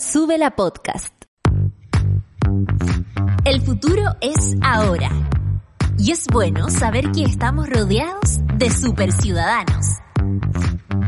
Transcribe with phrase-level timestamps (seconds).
[0.00, 1.12] Sube la podcast.
[3.44, 5.10] El futuro es ahora.
[5.98, 9.86] Y es bueno saber que estamos rodeados de superciudadanos.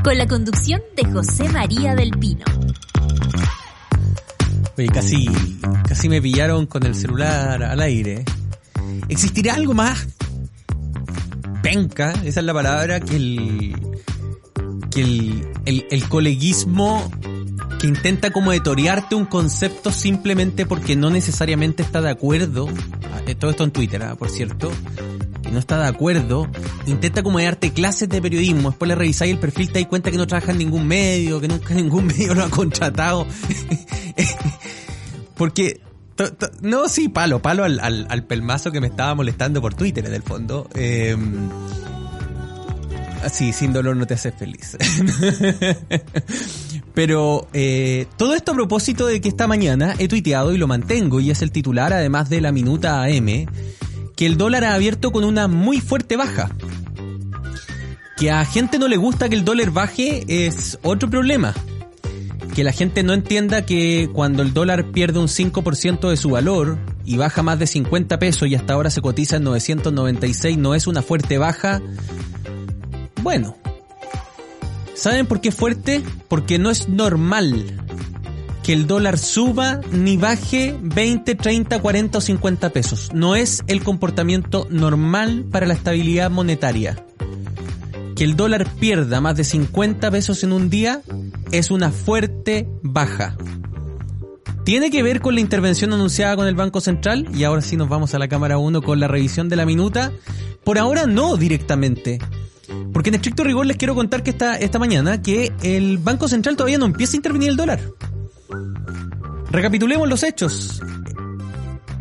[0.05, 2.45] Con la conducción de José María del Pino.
[4.77, 5.27] Oye, casi,
[5.89, 8.27] casi me pillaron con el celular al aire.
[9.09, 10.07] ¿Existirá algo más
[11.63, 12.13] penca?
[12.25, 13.75] Esa es la palabra que el,
[14.91, 17.11] que el, el, el coleguismo
[17.83, 22.69] que intenta como etorearte un concepto simplemente porque no necesariamente está de acuerdo,
[23.27, 24.71] eh, todo esto en Twitter, ah, por cierto,
[25.43, 26.49] que no está de acuerdo,
[26.87, 30.17] intenta como darte clases de periodismo, después le revisáis el perfil, te das cuenta que
[30.17, 33.27] no trabaja en ningún medio, que nunca ningún medio lo ha contratado.
[35.37, 35.81] porque
[36.61, 40.15] no, sí, palo, palo al, al, al, pelmazo que me estaba molestando por Twitter en
[40.15, 40.69] el fondo.
[40.77, 41.17] Eh,
[43.25, 44.77] así, sin dolor no te haces feliz.
[46.95, 51.21] Pero eh, todo esto a propósito de que esta mañana he tuiteado y lo mantengo,
[51.21, 53.47] y es el titular, además de la minuta AM,
[54.17, 56.51] que el dólar ha abierto con una muy fuerte baja.
[58.17, 61.55] Que a gente no le gusta que el dólar baje es otro problema.
[62.55, 66.77] Que la gente no entienda que cuando el dólar pierde un 5% de su valor
[67.05, 70.87] y baja más de 50 pesos y hasta ahora se cotiza en 996 no es
[70.87, 71.81] una fuerte baja.
[73.23, 73.57] Bueno,
[75.03, 76.01] ¿Saben por qué es fuerte?
[76.29, 77.77] Porque no es normal
[78.63, 83.11] que el dólar suba ni baje 20, 30, 40 o 50 pesos.
[83.13, 87.05] No es el comportamiento normal para la estabilidad monetaria.
[88.15, 91.03] Que el dólar pierda más de 50 pesos en un día
[91.51, 93.37] es una fuerte baja.
[94.65, 97.27] ¿Tiene que ver con la intervención anunciada con el Banco Central?
[97.35, 100.13] Y ahora sí nos vamos a la cámara 1 con la revisión de la minuta.
[100.63, 102.21] Por ahora no directamente.
[102.93, 106.57] Porque en estricto rigor les quiero contar que esta, esta mañana que el Banco Central
[106.57, 107.81] todavía no empieza a intervenir el dólar.
[109.51, 110.81] Recapitulemos los hechos.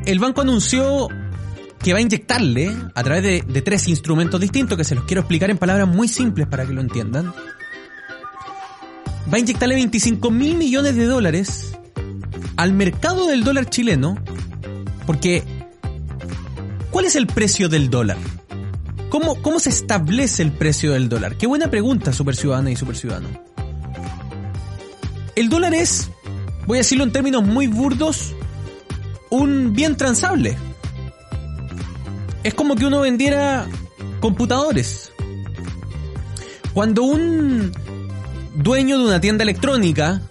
[0.05, 1.09] El banco anunció
[1.83, 5.21] que va a inyectarle, a través de, de tres instrumentos distintos, que se los quiero
[5.21, 7.33] explicar en palabras muy simples para que lo entiendan,
[9.31, 11.71] va a inyectarle 25 mil millones de dólares
[12.57, 14.17] al mercado del dólar chileno,
[15.05, 15.43] porque
[16.91, 18.17] ¿cuál es el precio del dólar?
[19.11, 21.35] ¿Cómo, ¿Cómo se establece el precio del dólar?
[21.35, 23.27] Qué buena pregunta, super ciudadana y super ciudadano.
[25.35, 26.09] El dólar es,
[26.65, 28.33] voy a decirlo en términos muy burdos,
[29.29, 30.57] un bien transable.
[32.43, 33.67] Es como que uno vendiera
[34.21, 35.11] computadores.
[36.73, 37.73] Cuando un
[38.55, 40.21] dueño de una tienda electrónica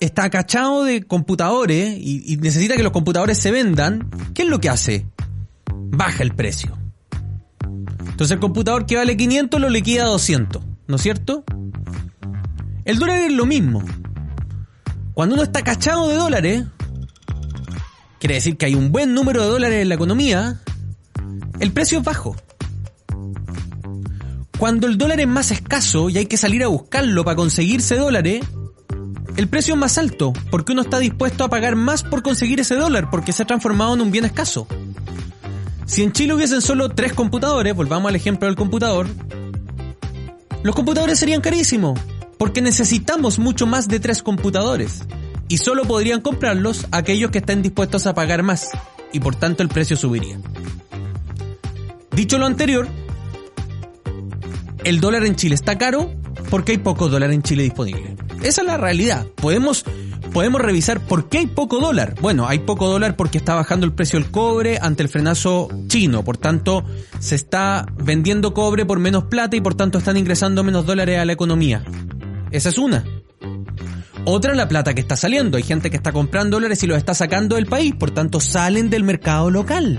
[0.00, 4.60] está acachado de computadores y, y, necesita que los computadores se vendan, ¿qué es lo
[4.60, 5.06] que hace?
[5.72, 6.76] Baja el precio.
[8.18, 11.44] Entonces el computador que vale 500 lo liquida a 200, ¿no es cierto?
[12.84, 13.80] El dólar es lo mismo.
[15.14, 16.64] Cuando uno está cachado de dólares,
[18.18, 20.60] quiere decir que hay un buen número de dólares en la economía,
[21.60, 22.34] el precio es bajo.
[24.58, 28.44] Cuando el dólar es más escaso y hay que salir a buscarlo para conseguirse dólares,
[29.36, 32.74] el precio es más alto, porque uno está dispuesto a pagar más por conseguir ese
[32.74, 34.66] dólar, porque se ha transformado en un bien escaso.
[35.88, 39.08] Si en Chile hubiesen solo tres computadores, volvamos al ejemplo del computador,
[40.62, 41.98] los computadores serían carísimos,
[42.36, 45.04] porque necesitamos mucho más de tres computadores,
[45.48, 48.68] y solo podrían comprarlos aquellos que estén dispuestos a pagar más,
[49.14, 50.38] y por tanto el precio subiría.
[52.12, 52.86] Dicho lo anterior,
[54.84, 56.12] el dólar en Chile está caro
[56.50, 58.14] porque hay poco dólar en Chile disponible.
[58.42, 59.26] Esa es la realidad.
[59.34, 59.84] Podemos
[60.32, 62.14] podemos revisar por qué hay poco dólar.
[62.20, 66.24] Bueno, hay poco dólar porque está bajando el precio del cobre ante el frenazo chino.
[66.24, 66.84] Por tanto,
[67.18, 71.24] se está vendiendo cobre por menos plata y por tanto están ingresando menos dólares a
[71.24, 71.82] la economía.
[72.50, 73.04] Esa es una.
[74.24, 75.56] Otra la plata que está saliendo.
[75.56, 77.94] Hay gente que está comprando dólares y los está sacando del país.
[77.94, 79.98] Por tanto, salen del mercado local.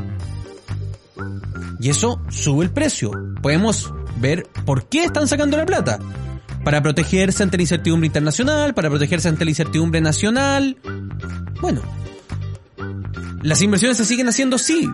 [1.80, 3.12] Y eso sube el precio.
[3.42, 6.00] Podemos ver por qué están sacando la plata
[6.64, 10.78] para protegerse ante la incertidumbre internacional, para protegerse ante la incertidumbre nacional.
[11.62, 11.82] Bueno,
[13.42, 14.90] las inversiones se siguen haciendo sí,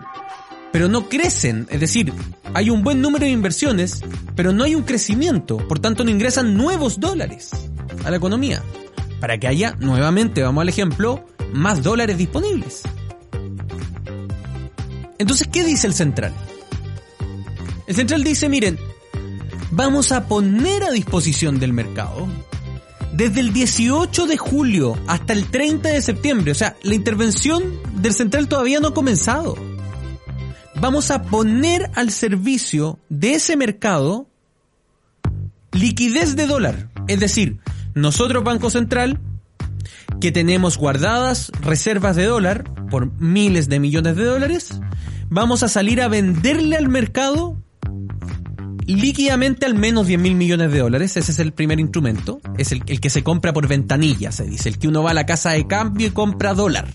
[0.72, 2.12] pero no crecen, es decir,
[2.54, 4.02] hay un buen número de inversiones,
[4.34, 7.50] pero no hay un crecimiento, por tanto no ingresan nuevos dólares
[8.04, 8.62] a la economía.
[9.20, 12.82] Para que haya, nuevamente, vamos al ejemplo, más dólares disponibles.
[15.18, 16.32] Entonces, ¿qué dice el central?
[17.86, 18.78] El central dice, miren,
[19.70, 22.28] vamos a poner a disposición del mercado
[23.12, 26.52] desde el 18 de julio hasta el 30 de septiembre.
[26.52, 27.62] O sea, la intervención
[27.94, 29.56] del central todavía no ha comenzado.
[30.78, 34.28] Vamos a poner al servicio de ese mercado
[35.72, 36.90] liquidez de dólar.
[37.08, 37.58] Es decir,
[37.94, 39.18] nosotros Banco Central,
[40.20, 44.78] que tenemos guardadas reservas de dólar por miles de millones de dólares,
[45.30, 47.56] vamos a salir a venderle al mercado
[48.94, 51.16] líquidamente al menos 10 mil millones de dólares.
[51.16, 52.40] Ese es el primer instrumento.
[52.56, 54.68] Es el, que se compra por ventanilla, se dice.
[54.68, 56.88] El que uno va a la casa de cambio y compra dólar.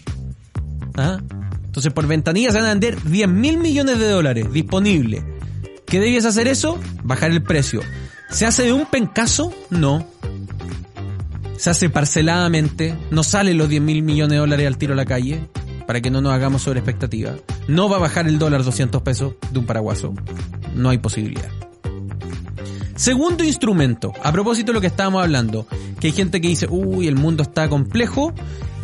[0.96, 1.20] ¿Ah?
[1.66, 5.24] Entonces por ventanilla se van a vender 10 mil millones de dólares disponibles.
[5.86, 6.80] ¿Qué debes hacer eso?
[7.04, 7.82] Bajar el precio.
[8.30, 9.54] ¿Se hace de un pencazo?
[9.70, 10.08] No.
[11.58, 12.98] Se hace parceladamente.
[13.10, 15.50] No salen los 10 mil millones de dólares al tiro a la calle.
[15.86, 17.36] Para que no nos hagamos sobre expectativa.
[17.68, 20.14] No va a bajar el dólar 200 pesos de un paraguaso.
[20.74, 21.52] No hay posibilidad.
[22.96, 25.66] Segundo instrumento, a propósito de lo que estábamos hablando,
[26.00, 28.34] que hay gente que dice, uy, el mundo está complejo,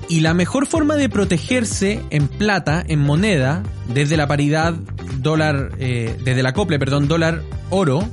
[0.09, 3.63] y la mejor forma de protegerse en plata, en moneda,
[3.93, 4.73] desde la paridad
[5.19, 8.07] dólar, eh, desde la acople, perdón, dólar oro,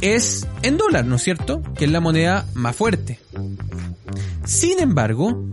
[0.00, 1.62] es en dólar, ¿no es cierto?
[1.76, 3.20] Que es la moneda más fuerte.
[4.44, 5.44] Sin embargo,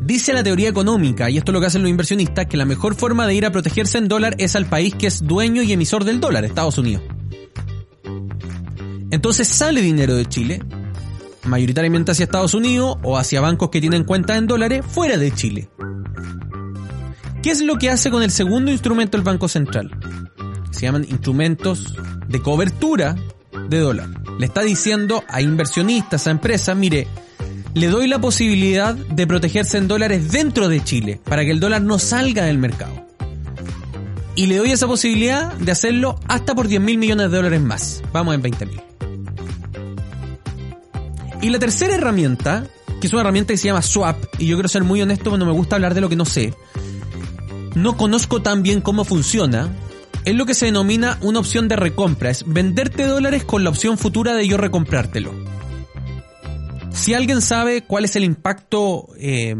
[0.00, 2.94] dice la teoría económica, y esto es lo que hacen los inversionistas, que la mejor
[2.94, 6.04] forma de ir a protegerse en dólar es al país que es dueño y emisor
[6.04, 7.02] del dólar, Estados Unidos.
[9.14, 10.60] Entonces sale dinero de Chile,
[11.44, 15.68] mayoritariamente hacia Estados Unidos o hacia bancos que tienen cuentas en dólares fuera de Chile.
[17.40, 19.96] ¿Qué es lo que hace con el segundo instrumento del Banco Central?
[20.72, 21.94] Se llaman instrumentos
[22.26, 23.14] de cobertura
[23.68, 24.08] de dólar.
[24.40, 27.06] Le está diciendo a inversionistas, a empresas, mire,
[27.72, 31.82] le doy la posibilidad de protegerse en dólares dentro de Chile, para que el dólar
[31.82, 33.06] no salga del mercado.
[34.34, 38.02] Y le doy esa posibilidad de hacerlo hasta por 10 mil millones de dólares más.
[38.12, 38.80] Vamos en 20 mil.
[41.44, 42.66] Y la tercera herramienta,
[43.02, 45.44] que es una herramienta que se llama Swap, y yo quiero ser muy honesto cuando
[45.44, 46.54] me gusta hablar de lo que no sé,
[47.74, 49.68] no conozco tan bien cómo funciona,
[50.24, 53.98] es lo que se denomina una opción de recompra, es venderte dólares con la opción
[53.98, 55.34] futura de yo recomprártelo.
[56.92, 59.54] Si alguien sabe cuál es el impacto eh,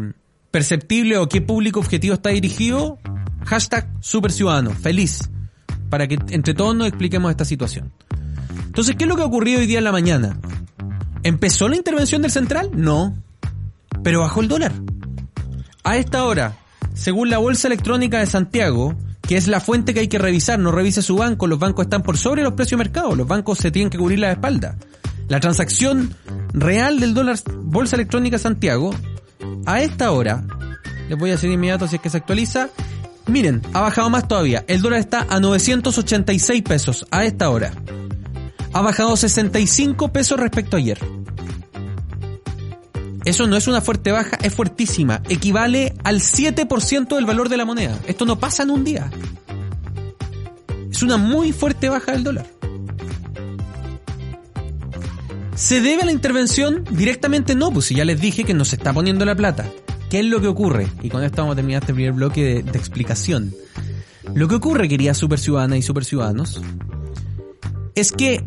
[0.49, 2.97] perceptible o qué público objetivo está dirigido,
[3.45, 5.29] hashtag superciudadano, feliz,
[5.91, 7.93] para que entre todos nos expliquemos esta situación.
[8.65, 10.39] Entonces, ¿qué es lo que ha ocurrido hoy día en la mañana?
[11.25, 12.69] ¿Empezó la intervención del central?
[12.75, 13.17] No.
[14.03, 14.71] Pero bajó el dólar.
[15.83, 16.55] A esta hora,
[16.93, 18.93] según la Bolsa Electrónica de Santiago,
[19.23, 22.03] que es la fuente que hay que revisar, no revise su banco, los bancos están
[22.03, 24.77] por sobre los precios de mercado, los bancos se tienen que cubrir la espalda.
[25.27, 26.15] La transacción
[26.53, 28.93] real del dólar Bolsa Electrónica Santiago,
[29.65, 30.43] a esta hora,
[31.09, 32.69] les voy a decir inmediato si es que se actualiza,
[33.25, 37.71] miren, ha bajado más todavía, el dólar está a 986 pesos a esta hora
[38.75, 40.99] ha bajado 65 pesos respecto a ayer.
[43.23, 45.21] Eso no es una fuerte baja, es fuertísima.
[45.29, 47.97] Equivale al 7% del valor de la moneda.
[48.05, 49.09] Esto no pasa en un día.
[50.91, 52.47] Es una muy fuerte baja del dólar.
[55.55, 56.83] ¿Se debe a la intervención?
[56.91, 59.71] Directamente no, pues ya les dije que nos está poniendo la plata.
[60.09, 60.87] ¿Qué es lo que ocurre?
[61.01, 63.53] Y con esto vamos a terminar este primer bloque de, explicación.
[64.33, 66.61] Lo que ocurre, queridas super ciudadanas y super ciudadanos,
[67.95, 68.45] es que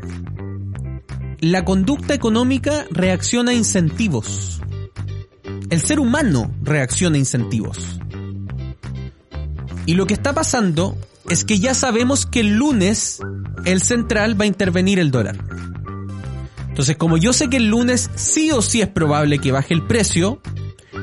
[1.41, 4.61] la conducta económica reacciona a incentivos.
[5.71, 8.01] El ser humano reacciona a incentivos.
[9.87, 10.99] Y lo que está pasando
[11.31, 13.21] es que ya sabemos que el lunes
[13.65, 15.39] el central va a intervenir el dólar.
[16.69, 19.87] Entonces, como yo sé que el lunes sí o sí es probable que baje el
[19.87, 20.41] precio,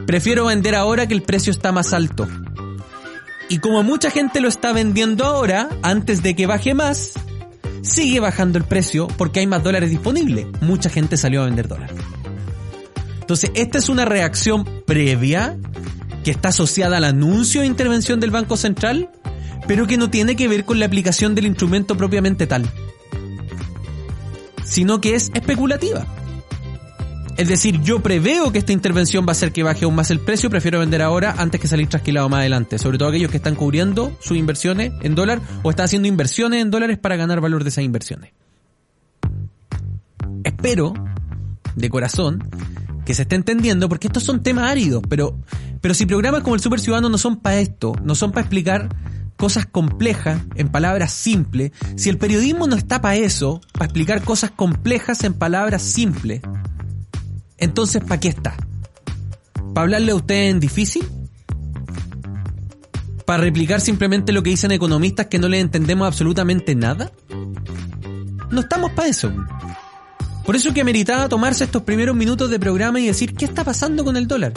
[0.05, 2.27] prefiero vender ahora que el precio está más alto.
[3.49, 7.13] Y como mucha gente lo está vendiendo ahora, antes de que baje más,
[7.85, 10.47] sigue bajando el precio porque hay más dólares disponibles.
[10.61, 11.95] Mucha gente salió a vender dólares.
[13.21, 15.57] Entonces, esta es una reacción previa
[16.23, 19.09] que está asociada al anuncio de intervención del Banco Central,
[19.67, 22.69] pero que no tiene que ver con la aplicación del instrumento propiamente tal,
[24.63, 26.05] sino que es especulativa.
[27.37, 30.19] Es decir, yo preveo que esta intervención va a hacer que baje aún más el
[30.19, 32.79] precio, prefiero vender ahora antes que salir trasquilado más adelante.
[32.79, 36.71] Sobre todo aquellos que están cubriendo sus inversiones en dólar o están haciendo inversiones en
[36.71, 38.31] dólares para ganar valor de esas inversiones.
[40.45, 40.93] Espero,
[41.75, 42.47] de corazón,
[43.05, 45.37] que se esté entendiendo, porque estos son temas áridos, pero,
[45.81, 48.89] pero si programas como el Super Ciudadano no son para esto, no son para explicar
[49.35, 54.51] cosas complejas en palabras simples, si el periodismo no está para eso, para explicar cosas
[54.51, 56.41] complejas en palabras simples,
[57.65, 58.55] Entonces, ¿para qué está?
[59.73, 61.03] ¿Para hablarle a usted en difícil?
[63.25, 67.11] ¿Para replicar simplemente lo que dicen economistas que no le entendemos absolutamente nada?
[68.51, 69.33] No estamos para eso.
[70.45, 74.05] Por eso que meritaba tomarse estos primeros minutos de programa y decir, ¿qué está pasando
[74.05, 74.53] con el dólar?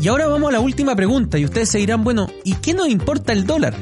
[0.00, 2.88] Y ahora vamos a la última pregunta y ustedes se dirán, bueno, ¿y qué nos
[2.88, 3.74] importa el dólar?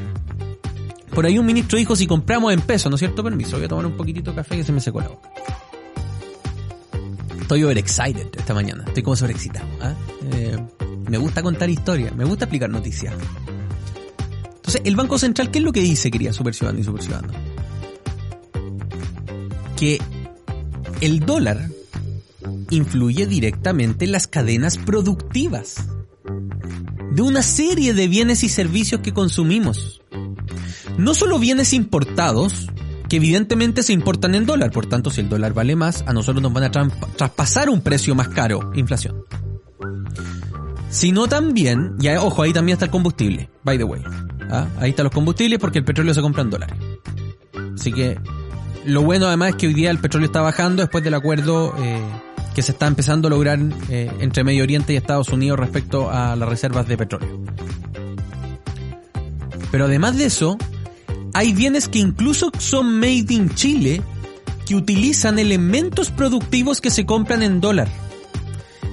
[1.13, 3.23] Por ahí un ministro dijo si compramos en pesos, ¿no es cierto?
[3.23, 5.29] Permiso, voy a tomar un poquitito de café que se me secó la boca.
[7.53, 9.67] Estoy overexcited esta mañana, estoy como sobreexcitado.
[9.79, 9.93] ¿ah?
[10.31, 10.57] Eh,
[11.07, 13.13] me gusta contar historias, me gusta explicar noticias.
[14.55, 17.31] Entonces, el Banco Central, ¿qué es lo que dice, quería Super Ciudadano y Super Ciudadano?
[19.77, 20.01] Que
[20.99, 21.69] el dólar
[22.71, 25.75] influye directamente en las cadenas productivas
[27.11, 30.01] de una serie de bienes y servicios que consumimos.
[30.97, 32.67] No solo bienes importados,
[33.09, 36.41] que evidentemente se importan en dólar, por tanto si el dólar vale más, a nosotros
[36.41, 39.23] nos van a traspasar un precio más caro, inflación.
[40.89, 44.01] Sino también, ya ojo, ahí también está el combustible, by the way.
[44.49, 44.67] ¿ah?
[44.79, 46.77] Ahí están los combustibles porque el petróleo se compra en dólares.
[47.75, 48.19] Así que
[48.85, 52.01] lo bueno además es que hoy día el petróleo está bajando después del acuerdo eh,
[52.53, 56.35] que se está empezando a lograr eh, entre Medio Oriente y Estados Unidos respecto a
[56.35, 57.43] las reservas de petróleo.
[59.71, 60.57] Pero además de eso,
[61.33, 64.01] hay bienes que incluso son made in Chile
[64.65, 67.89] que utilizan elementos productivos que se compran en dólar.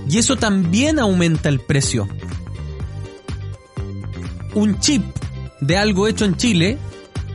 [0.09, 2.09] Y eso también aumenta el precio.
[4.55, 5.05] Un chip
[5.61, 6.79] de algo hecho en Chile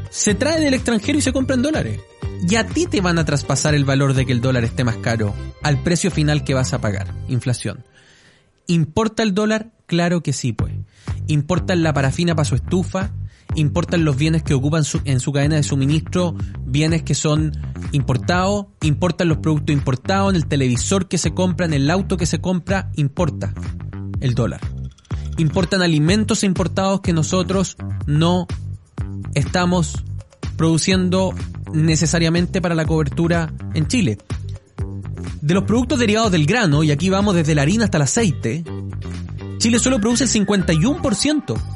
[0.09, 1.99] se trae del extranjero y se compra en dólares
[2.47, 4.97] y a ti te van a traspasar el valor de que el dólar esté más
[4.97, 5.33] caro
[5.63, 7.83] al precio final que vas a pagar, inflación.
[8.67, 9.71] ¿Importa el dólar?
[9.85, 10.73] Claro que sí, pues.
[11.27, 13.11] ¿Importa la parafina para su estufa?
[13.55, 16.35] ¿Importan los bienes que ocupan en su cadena de suministro?
[16.65, 17.51] ¿Bienes que son
[17.91, 18.67] importados?
[18.81, 20.31] ¿Importan los productos importados?
[20.31, 21.65] ¿En el televisor que se compra?
[21.65, 22.91] ¿En el auto que se compra?
[22.95, 23.53] Importa
[24.19, 24.61] el dólar.
[25.37, 28.47] ¿Importan alimentos importados que nosotros no
[29.33, 30.03] estamos
[30.55, 31.33] produciendo
[31.73, 34.17] necesariamente para la cobertura en Chile.
[35.41, 38.63] De los productos derivados del grano, y aquí vamos desde la harina hasta el aceite,
[39.57, 41.74] Chile solo produce el 51%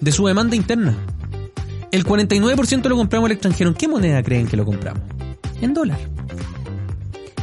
[0.00, 0.96] de su demanda interna.
[1.90, 3.70] El 49% lo compramos al extranjero.
[3.70, 5.02] ¿En qué moneda creen que lo compramos?
[5.60, 5.98] En dólar.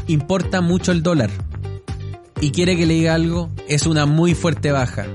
[0.07, 1.29] Importa mucho el dólar.
[2.41, 5.05] Y quiere que le diga algo, es una muy fuerte baja.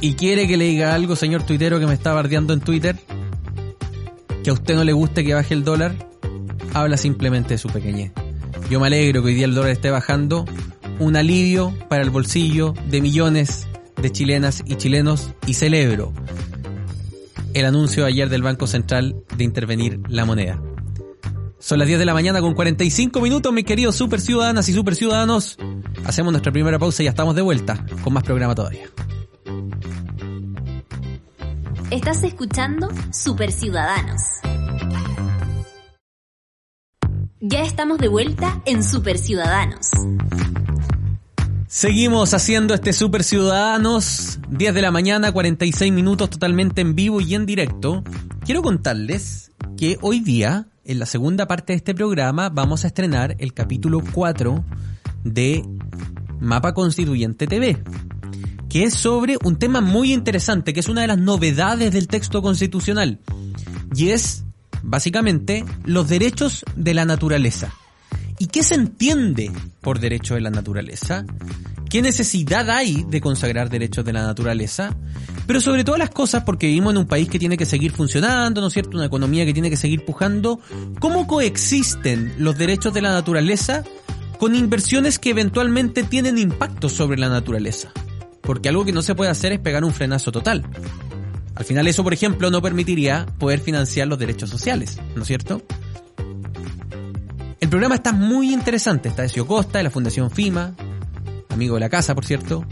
[0.00, 2.96] Y quiere que le diga algo, señor tuitero que me está bardeando en Twitter,
[4.44, 5.94] que a usted no le guste que baje el dólar,
[6.72, 8.12] habla simplemente de su pequeñez.
[8.70, 10.44] Yo me alegro que hoy día el dólar esté bajando,
[11.00, 13.66] un alivio para el bolsillo de millones
[14.00, 16.12] de chilenas y chilenos y celebro
[17.54, 20.60] el anuncio ayer del Banco Central de intervenir la moneda.
[21.58, 24.94] Son las 10 de la mañana con 45 minutos, mis queridos super ciudadanas y super
[24.94, 25.58] ciudadanos.
[26.04, 28.88] Hacemos nuestra primera pausa y ya estamos de vuelta con más programa todavía.
[31.90, 34.22] Estás escuchando Super Ciudadanos.
[37.40, 39.90] Ya estamos de vuelta en Super Ciudadanos.
[41.72, 47.36] Seguimos haciendo este Super Ciudadanos, 10 de la mañana, 46 minutos totalmente en vivo y
[47.36, 48.02] en directo.
[48.44, 53.36] Quiero contarles que hoy día, en la segunda parte de este programa, vamos a estrenar
[53.38, 54.64] el capítulo 4
[55.22, 55.62] de
[56.40, 57.80] Mapa Constituyente TV
[58.68, 62.42] que es sobre un tema muy interesante, que es una de las novedades del texto
[62.42, 63.20] constitucional,
[63.94, 64.44] y es,
[64.82, 67.72] básicamente, los derechos de la naturaleza.
[68.40, 71.24] ¿Y qué se entiende por derecho de la naturaleza?
[71.88, 74.96] ¿Qué necesidad hay de consagrar derechos de la naturaleza?
[75.46, 78.60] Pero sobre todas las cosas, porque vivimos en un país que tiene que seguir funcionando,
[78.60, 78.96] ¿no es cierto?
[78.96, 80.58] Una economía que tiene que seguir pujando.
[80.98, 83.84] ¿Cómo coexisten los derechos de la naturaleza
[84.40, 87.92] con inversiones que eventualmente tienen impacto sobre la naturaleza?
[88.50, 90.64] porque algo que no se puede hacer es pegar un frenazo total.
[91.54, 95.62] Al final eso, por ejemplo, no permitiría poder financiar los derechos sociales, ¿no es cierto?
[97.60, 100.74] El programa está muy interesante, está Edesio Costa de la Fundación FIMA,
[101.50, 102.64] amigo de la casa, por cierto,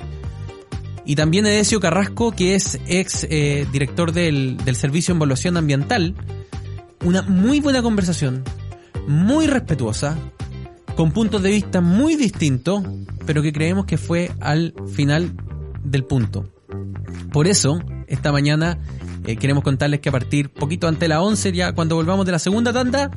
[1.04, 6.14] y también Edesio Carrasco, que es ex eh, director del, del Servicio de Evaluación Ambiental.
[7.04, 8.44] Una muy buena conversación,
[9.06, 10.16] muy respetuosa,
[10.96, 12.82] con puntos de vista muy distintos,
[13.26, 15.32] pero que creemos que fue al final
[15.84, 16.50] del punto.
[17.30, 18.78] Por eso, esta mañana
[19.24, 22.32] eh, queremos contarles que a partir poquito antes de las 11, ya cuando volvamos de
[22.32, 23.10] la segunda tanda,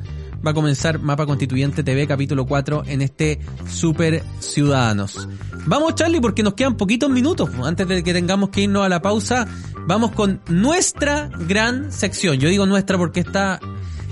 [0.44, 3.38] va a comenzar Mapa Constituyente TV capítulo 4 en este
[3.70, 5.28] Super Ciudadanos.
[5.66, 9.00] Vamos Charlie porque nos quedan poquitos minutos antes de que tengamos que irnos a la
[9.00, 9.46] pausa.
[9.86, 12.38] Vamos con nuestra gran sección.
[12.38, 13.60] Yo digo nuestra porque está...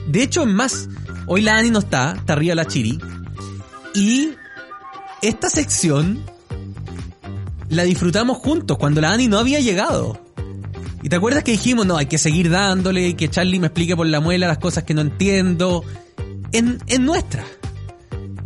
[0.06, 0.88] De hecho, es más,
[1.26, 2.98] hoy la Ani no está, está arriba la Chiri.
[3.94, 4.30] Y
[5.22, 6.24] esta sección
[7.68, 10.20] la disfrutamos juntos cuando la Ani no había llegado.
[11.02, 14.06] ¿Y te acuerdas que dijimos, no, hay que seguir dándole, que Charlie me explique por
[14.06, 15.82] la muela las cosas que no entiendo?
[16.52, 17.44] En, en nuestra.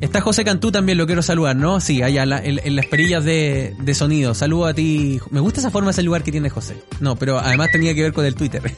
[0.00, 1.80] Está José Cantú también, lo quiero saludar, ¿no?
[1.80, 4.34] Sí, allá en, las perillas de, de, sonido.
[4.34, 5.20] Saludo a ti.
[5.30, 6.76] Me gusta esa forma de saludar que tiene José.
[7.00, 8.62] No, pero además tenía que ver con el Twitter.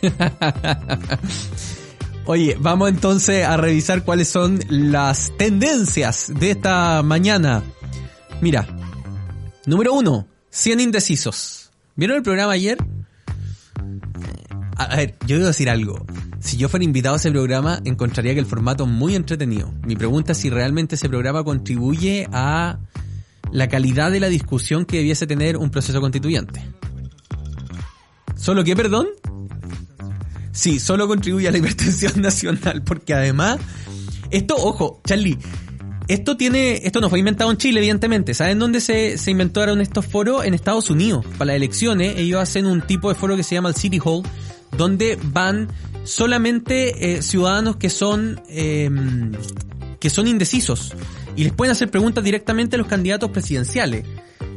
[2.26, 7.62] Oye, vamos entonces a revisar cuáles son las tendencias de esta mañana.
[8.40, 8.66] Mira,
[9.64, 11.70] número uno, 100 indecisos.
[11.94, 12.78] ¿Vieron el programa ayer?
[14.76, 16.04] A ver, yo debo decir algo.
[16.38, 19.72] Si yo fuera invitado a ese programa, encontraría que el formato es muy entretenido.
[19.86, 22.78] Mi pregunta es si realmente ese programa contribuye a
[23.52, 26.62] la calidad de la discusión que debiese tener un proceso constituyente.
[28.36, 29.08] ¿Solo qué, perdón?
[30.52, 33.58] Sí, solo contribuye a la hipertensión nacional, porque además,
[34.30, 35.38] esto, ojo, Charlie,
[36.08, 38.34] esto tiene, esto no fue inventado en Chile, evidentemente.
[38.34, 40.44] ¿Saben dónde se, se inventaron estos foros?
[40.44, 41.24] En Estados Unidos.
[41.38, 44.22] Para las elecciones, ellos hacen un tipo de foro que se llama el City Hall,
[44.76, 45.68] donde van
[46.04, 49.32] solamente eh, ciudadanos que son em,
[49.98, 50.94] que son indecisos
[51.34, 54.04] y les pueden hacer preguntas directamente a los candidatos presidenciales.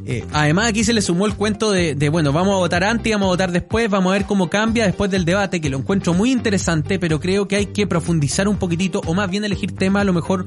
[0.06, 3.12] Eh, además aquí se le sumó el cuento de, de, bueno, vamos a votar antes,
[3.14, 6.14] vamos a votar después, vamos a ver cómo cambia después del debate, que lo encuentro
[6.14, 10.02] muy interesante, pero creo que hay que profundizar un poquitito o más bien elegir temas
[10.02, 10.46] a lo mejor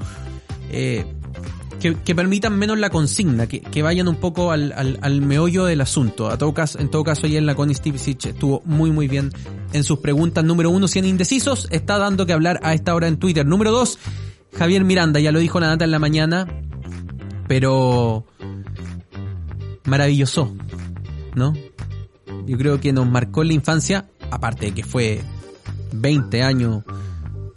[0.70, 1.04] eh,
[1.82, 6.28] que, permitan menos la consigna, que, vayan un poco al, al, meollo del asunto.
[6.30, 9.32] A todo caso, en todo caso, ayer la Connie Stevicic estuvo muy muy bien
[9.72, 10.44] en sus preguntas.
[10.44, 13.44] Número uno, 100 indecisos, está dando que hablar a esta hora en Twitter.
[13.44, 13.98] Número dos,
[14.56, 16.46] Javier Miranda, ya lo dijo la nata en la mañana,
[17.48, 18.26] pero
[19.84, 20.54] maravilloso,
[21.34, 21.52] ¿no?
[22.46, 25.20] Yo creo que nos marcó la infancia, aparte de que fue
[25.92, 26.84] 20 años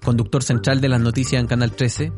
[0.03, 2.11] conductor central de las noticias en Canal 13,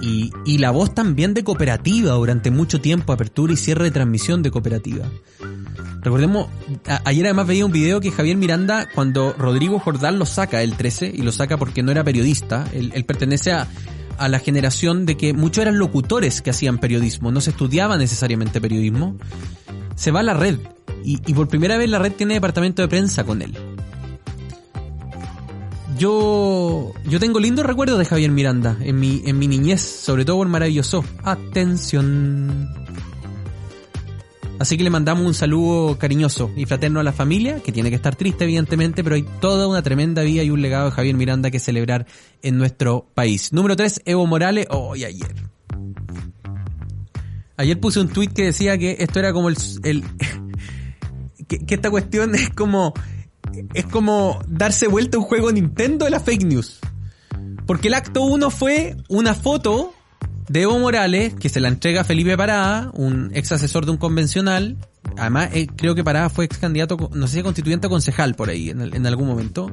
[0.00, 4.42] y, y, la voz también de cooperativa durante mucho tiempo, apertura y cierre de transmisión
[4.42, 5.04] de cooperativa.
[6.02, 6.48] Recordemos,
[7.04, 11.12] ayer además veía un video que Javier Miranda, cuando Rodrigo Jordán lo saca el 13,
[11.14, 13.68] y lo saca porque no era periodista, él, pertenece a,
[14.16, 18.60] a la generación de que muchos eran locutores que hacían periodismo, no se estudiaba necesariamente
[18.60, 19.16] periodismo,
[19.94, 20.58] se va a la red,
[21.04, 23.56] y, y por primera vez la red tiene departamento de prensa con él
[26.00, 30.38] yo, yo tengo lindos recuerdos de Javier Miranda en mi, en mi niñez, sobre todo
[30.38, 31.04] por maravilloso.
[31.22, 32.70] Atención.
[34.58, 37.96] Así que le mandamos un saludo cariñoso y fraterno a la familia, que tiene que
[37.96, 41.50] estar triste evidentemente, pero hay toda una tremenda vida y un legado de Javier Miranda
[41.50, 42.06] que celebrar
[42.40, 43.52] en nuestro país.
[43.52, 44.68] Número 3, Evo Morales.
[44.70, 45.34] Hoy ayer.
[47.58, 49.56] Ayer puse un tweet que decía que esto era como el
[51.46, 52.94] que esta cuestión es como
[53.74, 56.78] es como darse vuelta un juego Nintendo de la fake news.
[57.66, 59.94] Porque el acto 1 fue una foto
[60.48, 63.96] de Evo Morales que se la entrega a Felipe Parada, un ex asesor de un
[63.96, 64.76] convencional.
[65.16, 68.50] Además, eh, creo que Parada fue ex candidato, no sé si constituyente o concejal por
[68.50, 69.70] ahí en, algún momento.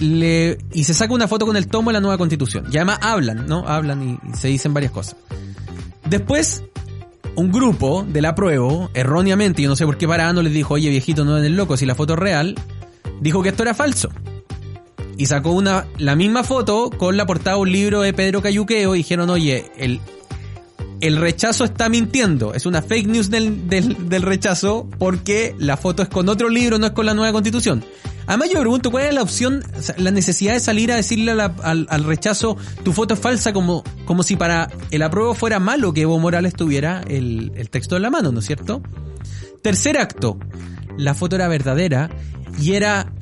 [0.00, 2.66] Le, y se saca una foto con el tomo de la nueva constitución.
[2.72, 3.68] Y además hablan, ¿no?
[3.68, 5.16] Hablan y, y se dicen varias cosas.
[6.04, 6.64] Después
[7.36, 10.90] un grupo de la prueba, erróneamente, yo no sé por qué Parado les dijo, oye
[10.90, 12.54] viejito, no el loco, si la foto es real,
[13.20, 14.10] dijo que esto era falso.
[15.16, 18.94] Y sacó una, la misma foto con la portada de un libro de Pedro Cayuqueo
[18.94, 20.00] y dijeron, oye, el,
[21.06, 26.08] el rechazo está mintiendo, es una fake news del, del, rechazo porque la foto es
[26.08, 27.84] con otro libro, no es con la nueva constitución.
[28.26, 29.62] Además yo me pregunto cuál es la opción,
[29.98, 34.36] la necesidad de salir a decirle al, rechazo tu foto es falsa como, como si
[34.36, 38.32] para el apruebo fuera malo que Evo Morales tuviera el, el texto en la mano,
[38.32, 38.82] ¿no es cierto?
[39.60, 40.38] Tercer acto,
[40.96, 42.08] la foto era verdadera
[42.58, 43.12] y era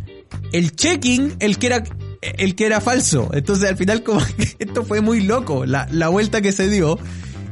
[0.53, 1.83] el checking el que era
[2.21, 3.29] el que era falso.
[3.33, 6.97] Entonces al final como que esto fue muy loco, la, la vuelta que se dio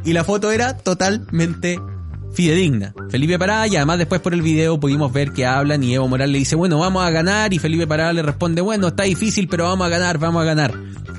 [0.04, 1.78] y la foto era totalmente
[2.32, 2.94] fidedigna.
[3.10, 6.32] Felipe Parada y además después por el video pudimos ver que hablan y Evo Morales
[6.32, 9.64] le dice, bueno, vamos a ganar y Felipe Parada le responde, bueno, está difícil, pero
[9.64, 10.74] vamos a ganar, vamos a ganar.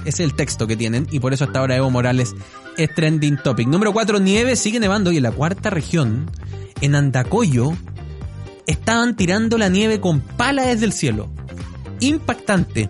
[0.06, 2.34] Es el texto que tienen y por eso hasta ahora Evo Morales
[2.78, 3.68] es trending topic.
[3.68, 6.30] Número 4, nieve, sigue nevando y en la cuarta región,
[6.80, 7.74] en Andacoyo,
[8.68, 11.30] estaban tirando la nieve con pala desde el cielo.
[12.00, 12.90] Impactante.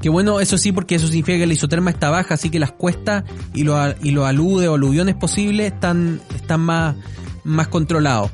[0.00, 2.72] Que bueno, eso sí, porque eso significa que la isoterma está baja, así que las
[2.72, 3.76] cuestas y los,
[4.24, 6.96] aludes o aluviones posibles están, están más,
[7.44, 8.30] más controlados.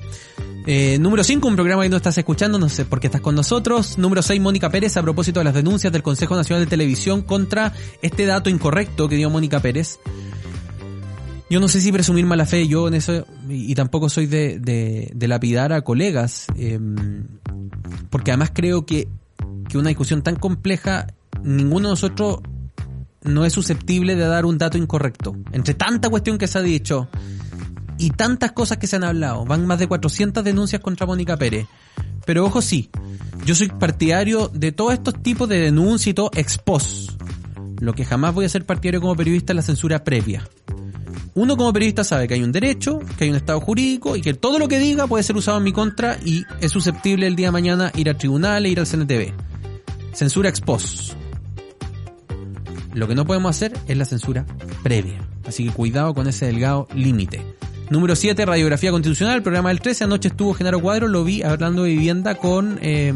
[0.68, 3.34] Eh, número 5, un programa que no estás escuchando, no sé por qué estás con
[3.34, 3.98] nosotros.
[3.98, 7.72] Número 6, Mónica Pérez, a propósito de las denuncias del Consejo Nacional de Televisión contra
[8.02, 9.98] este dato incorrecto que dio Mónica Pérez.
[11.48, 15.12] Yo no sé si presumir mala fe, yo en eso, y, tampoco soy de, de,
[15.14, 17.28] de lapidar a colegas, em,
[18.10, 19.06] porque además creo que,
[19.68, 21.06] que una discusión tan compleja
[21.42, 22.40] ninguno de nosotros
[23.22, 25.36] no es susceptible de dar un dato incorrecto.
[25.52, 27.08] Entre tanta cuestión que se ha dicho
[27.98, 31.66] y tantas cosas que se han hablado, van más de 400 denuncias contra Mónica Pérez.
[32.24, 32.90] Pero ojo sí,
[33.44, 37.10] yo soy partidario de todos estos tipos de denuncias y todo ex post.
[37.80, 40.48] Lo que jamás voy a ser partidario como periodista es la censura previa.
[41.34, 44.32] Uno como periodista sabe que hay un derecho, que hay un estado jurídico y que
[44.32, 47.48] todo lo que diga puede ser usado en mi contra y es susceptible el día
[47.48, 49.34] de mañana ir a tribunales, ir al CNTV.
[50.14, 51.25] Censura ex post.
[52.96, 54.46] Lo que no podemos hacer es la censura
[54.82, 55.20] previa.
[55.46, 57.44] Así que cuidado con ese delgado límite.
[57.90, 60.04] Número 7, Radiografía Constitucional, programa del 13.
[60.04, 63.12] Anoche estuvo Genaro Cuadro, lo vi hablando de vivienda con eh,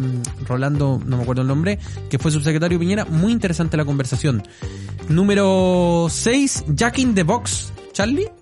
[0.47, 1.79] Rolando, no me acuerdo el nombre,
[2.11, 3.07] que fue subsecretario Piñera.
[3.07, 4.43] Muy interesante la conversación.
[5.09, 7.73] Número 6, Jack in the Box.
[7.95, 8.40] Charlie.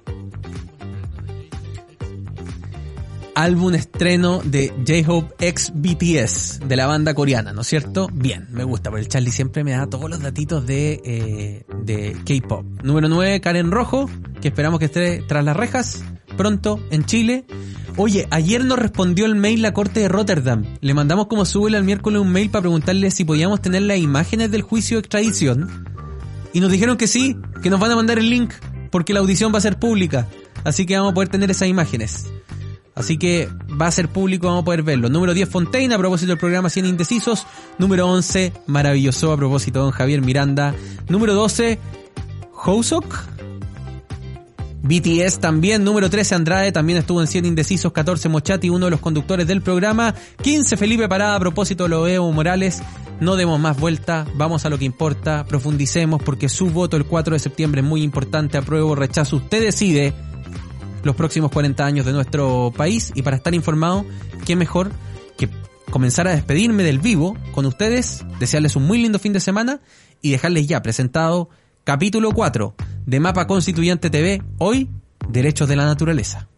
[3.39, 8.09] Álbum estreno de J-Hope X BTS, de la banda coreana, ¿no es cierto?
[8.13, 12.17] Bien, me gusta, porque el Charlie siempre me da todos los datitos de, eh, de
[12.27, 12.67] K-Pop.
[12.83, 16.03] Número 9, Karen Rojo, que esperamos que esté tras las rejas,
[16.37, 17.45] pronto, en Chile.
[17.97, 20.65] Oye, ayer nos respondió el mail la Corte de Rotterdam.
[20.81, 24.51] Le mandamos como sube el miércoles un mail para preguntarle si podíamos tener las imágenes
[24.51, 25.87] del juicio de extradición.
[26.53, 28.53] Y nos dijeron que sí, que nos van a mandar el link,
[28.91, 30.27] porque la audición va a ser pública.
[30.65, 32.27] Así que vamos a poder tener esas imágenes.
[32.99, 33.49] Así que
[33.81, 35.09] va a ser público, vamos a poder verlo.
[35.09, 37.47] Número 10, Fontaine, a propósito del programa 100 Indecisos.
[37.79, 40.75] Número 11, maravilloso, a propósito de don Javier Miranda.
[41.09, 41.79] Número 12,
[42.55, 43.05] Housok.
[44.83, 45.85] BTS también.
[45.85, 47.93] Número 13, Andrade, también estuvo en 100 Indecisos.
[47.93, 50.13] 14, Mochati, uno de los conductores del programa.
[50.43, 52.83] 15, Felipe Parada, a propósito lo Evo Morales.
[53.21, 57.35] No demos más vuelta, vamos a lo que importa, profundicemos porque su voto el 4
[57.35, 60.15] de septiembre es muy importante, apruebo, rechazo, usted decide
[61.03, 64.05] los próximos 40 años de nuestro país y para estar informado,
[64.45, 64.91] qué mejor
[65.37, 65.49] que
[65.91, 69.81] comenzar a despedirme del vivo con ustedes, desearles un muy lindo fin de semana
[70.21, 71.49] y dejarles ya presentado
[71.85, 72.75] capítulo 4
[73.07, 74.91] de Mapa Constituyente TV, hoy
[75.29, 76.49] Derechos de la Naturaleza.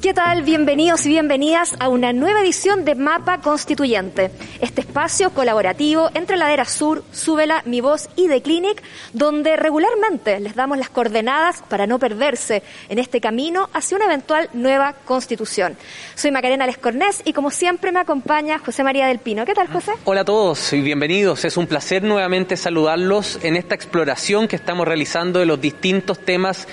[0.00, 0.40] ¿Qué tal?
[0.44, 4.30] Bienvenidos y bienvenidas a una nueva edición de Mapa Constituyente,
[4.62, 8.82] este espacio colaborativo entre Ladera Sur, Súbela, Mi Voz y The Clinic,
[9.12, 14.48] donde regularmente les damos las coordenadas para no perderse en este camino hacia una eventual
[14.54, 15.76] nueva constitución.
[16.14, 19.44] Soy Macarena Lescornés y como siempre me acompaña José María del Pino.
[19.44, 19.92] ¿Qué tal, José?
[20.04, 21.44] Hola a todos y bienvenidos.
[21.44, 26.66] Es un placer nuevamente saludarlos en esta exploración que estamos realizando de los distintos temas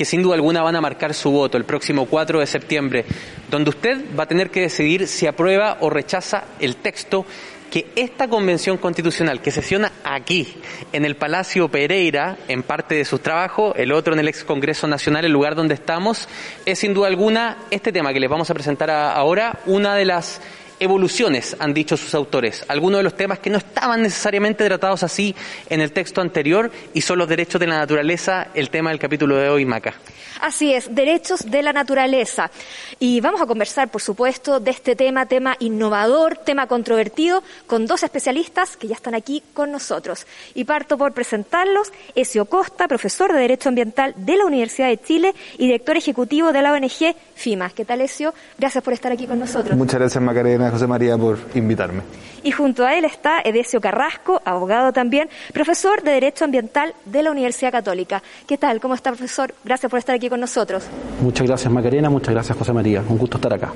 [0.00, 3.04] que sin duda alguna van a marcar su voto el próximo 4 de septiembre,
[3.50, 7.26] donde usted va a tener que decidir si aprueba o rechaza el texto
[7.70, 10.54] que esta convención constitucional que sesiona aquí,
[10.94, 14.86] en el Palacio Pereira, en parte de sus trabajos, el otro en el ex Congreso
[14.86, 16.30] Nacional, el lugar donde estamos,
[16.64, 20.40] es sin duda alguna este tema que les vamos a presentar ahora, una de las
[20.80, 22.64] evoluciones, han dicho sus autores.
[22.66, 25.34] Algunos de los temas que no estaban necesariamente tratados así
[25.68, 29.36] en el texto anterior y son los derechos de la naturaleza, el tema del capítulo
[29.36, 29.94] de hoy, Maca.
[30.40, 32.50] Así es, derechos de la naturaleza.
[32.98, 38.02] Y vamos a conversar, por supuesto, de este tema, tema innovador, tema controvertido, con dos
[38.02, 40.26] especialistas que ya están aquí con nosotros.
[40.54, 45.34] Y parto por presentarlos, Ezio Costa, profesor de Derecho Ambiental de la Universidad de Chile
[45.58, 47.70] y director ejecutivo de la ONG FIMA.
[47.70, 48.32] ¿Qué tal, Ezio?
[48.58, 49.76] Gracias por estar aquí con nosotros.
[49.76, 52.02] Muchas gracias, Macarena, José María, por invitarme.
[52.42, 57.30] Y junto a él está Edesio Carrasco, abogado también, profesor de Derecho Ambiental de la
[57.30, 58.22] Universidad Católica.
[58.46, 58.80] ¿Qué tal?
[58.80, 59.54] ¿Cómo está, profesor?
[59.64, 60.84] Gracias por estar aquí con nosotros.
[61.20, 62.08] Muchas gracias, Macarena.
[62.08, 63.02] Muchas gracias, José María.
[63.06, 63.72] Un gusto estar acá.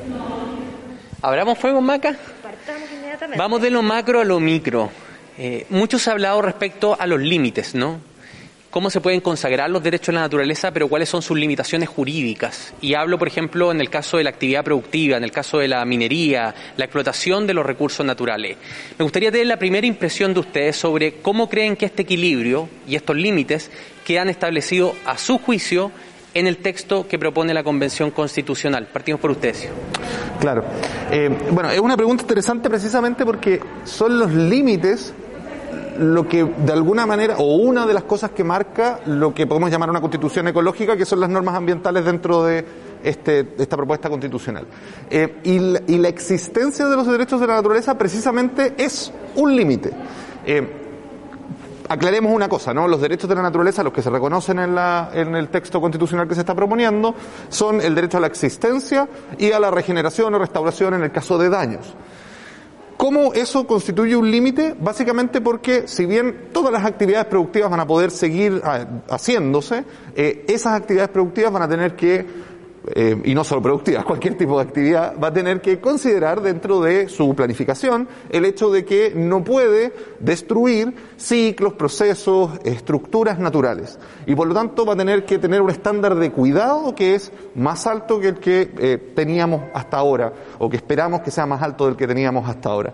[1.20, 2.16] ¿Abramos fuego, Maca?
[2.42, 3.38] Partamos inmediatamente.
[3.38, 4.90] Vamos de lo macro a lo micro.
[5.36, 7.98] Eh, mucho se ha hablado respecto a los límites, ¿no?
[8.74, 12.74] Cómo se pueden consagrar los derechos de la naturaleza, pero cuáles son sus limitaciones jurídicas.
[12.80, 15.68] Y hablo, por ejemplo, en el caso de la actividad productiva, en el caso de
[15.68, 18.56] la minería, la explotación de los recursos naturales.
[18.98, 22.96] Me gustaría tener la primera impresión de ustedes sobre cómo creen que este equilibrio y
[22.96, 23.70] estos límites
[24.04, 25.92] quedan establecidos a su juicio
[26.34, 28.88] en el texto que propone la Convención Constitucional.
[28.92, 29.68] Partimos por ustedes.
[30.40, 30.64] Claro.
[31.12, 35.14] Eh, bueno, es una pregunta interesante precisamente porque son los límites
[35.98, 39.70] lo que de alguna manera, o una de las cosas que marca lo que podemos
[39.70, 42.64] llamar una constitución ecológica, que son las normas ambientales dentro de
[43.02, 44.66] este, esta propuesta constitucional.
[45.10, 49.90] Eh, y, la, existencia de los derechos de la naturaleza precisamente es un límite.
[50.46, 50.82] Eh,
[51.88, 52.88] aclaremos una cosa, ¿no?
[52.88, 56.26] Los derechos de la naturaleza, los que se reconocen en, la, en el texto constitucional
[56.26, 57.14] que se está proponiendo,
[57.48, 61.38] son el derecho a la existencia y a la regeneración o restauración en el caso
[61.38, 61.94] de daños.
[62.96, 64.74] ¿Cómo eso constituye un límite?
[64.78, 70.44] Básicamente porque si bien todas las actividades productivas van a poder seguir ah, haciéndose, eh,
[70.48, 72.24] esas actividades productivas van a tener que
[72.94, 76.80] eh, y no solo productivas, cualquier tipo de actividad, va a tener que considerar dentro
[76.80, 83.98] de su planificación el hecho de que no puede destruir ciclos, procesos, estructuras naturales.
[84.26, 87.32] Y por lo tanto va a tener que tener un estándar de cuidado que es
[87.54, 91.62] más alto que el que eh, teníamos hasta ahora, o que esperamos que sea más
[91.62, 92.92] alto del que teníamos hasta ahora.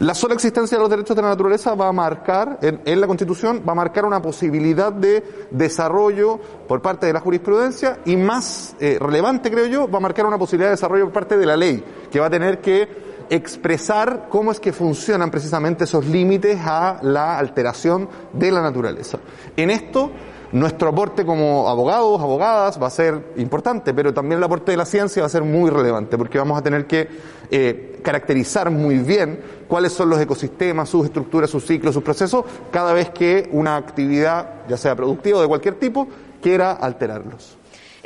[0.00, 3.62] La sola existencia de los derechos de la naturaleza va a marcar, en, la Constitución,
[3.66, 8.98] va a marcar una posibilidad de desarrollo por parte de la jurisprudencia y más eh,
[9.00, 11.82] relevante, creo yo, va a marcar una posibilidad de desarrollo por parte de la ley,
[12.10, 17.38] que va a tener que expresar cómo es que funcionan precisamente esos límites a la
[17.38, 19.18] alteración de la naturaleza.
[19.56, 20.10] En esto,
[20.52, 24.86] nuestro aporte como abogados, abogadas, va a ser importante, pero también el aporte de la
[24.86, 27.08] ciencia va a ser muy relevante, porque vamos a tener que
[27.50, 32.94] eh, caracterizar muy bien cuáles son los ecosistemas, sus estructuras, sus ciclos, sus procesos, cada
[32.94, 36.08] vez que una actividad, ya sea productiva o de cualquier tipo,
[36.40, 37.58] quiera alterarlos.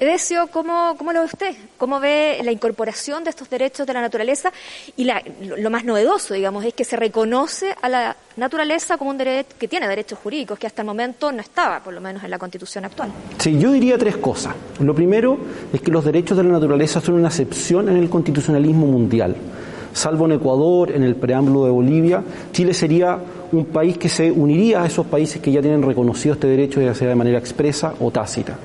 [0.03, 1.55] Edesio, ¿cómo, ¿cómo, lo ve usted?
[1.79, 4.51] ¿Cómo ve la incorporación de estos derechos de la naturaleza?
[4.97, 9.51] Y lo más novedoso, digamos, es que se reconoce a la naturaleza como un derecho
[9.57, 12.39] que tiene derechos jurídicos, que hasta el momento no estaba, por lo menos en la
[12.41, 13.13] Constitución actual.
[13.39, 14.57] Sí, yo diría tres cosas.
[14.81, 15.39] Lo primero
[15.73, 19.37] es que los derechos de la naturaleza son una excepción en el constitucionalismo mundial.
[19.93, 23.21] Salvo en Ecuador, en el preámbulo de Bolivia, Chile sería
[23.53, 26.95] un país que se uniría a esos países que ya tienen reconocido este derecho, ya
[26.95, 28.59] sea de manera expresa o tácita.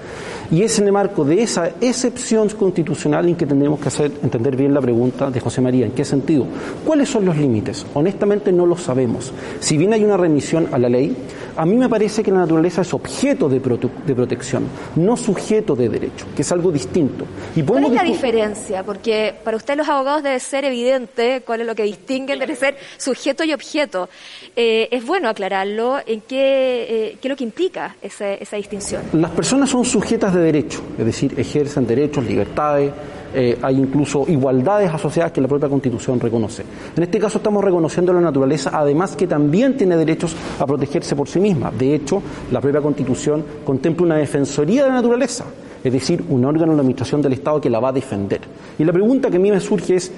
[0.50, 4.56] Y es en el marco de esa excepción constitucional en que tendremos que hacer entender
[4.56, 5.86] bien la pregunta de José María.
[5.86, 6.48] ¿En qué sentido?
[6.86, 7.86] ¿Cuáles son los límites?
[7.94, 9.34] Honestamente no lo sabemos.
[9.60, 11.16] Si bien hay una remisión a la ley,
[11.58, 15.90] a mí me parece que la naturaleza es objeto de, de protección, no sujeto de
[15.90, 17.26] derecho, que es algo distinto.
[17.56, 18.84] Y ¿Cuál es la diferencia?
[18.84, 22.78] Porque para usted los abogados debe ser evidente cuál es lo que distingue entre ser
[22.98, 24.08] sujeto y objeto.
[24.56, 29.02] Eh, es bueno aclararlo en qué, eh, qué es lo que implica esa, esa distinción.
[29.14, 32.92] Las personas son sujetas de derecho, es decir, ejercen derechos, libertades,
[33.34, 36.64] eh, hay incluso igualdades asociadas que la propia Constitución reconoce.
[36.96, 41.28] En este caso estamos reconociendo la naturaleza, además que también tiene derechos a protegerse por
[41.28, 41.72] sí misma.
[41.72, 45.46] De hecho, la propia Constitución contempla una defensoría de la naturaleza,
[45.84, 48.42] es decir, un órgano de la administración del Estado que la va a defender.
[48.80, 50.12] Y la pregunta que a mí me surge es,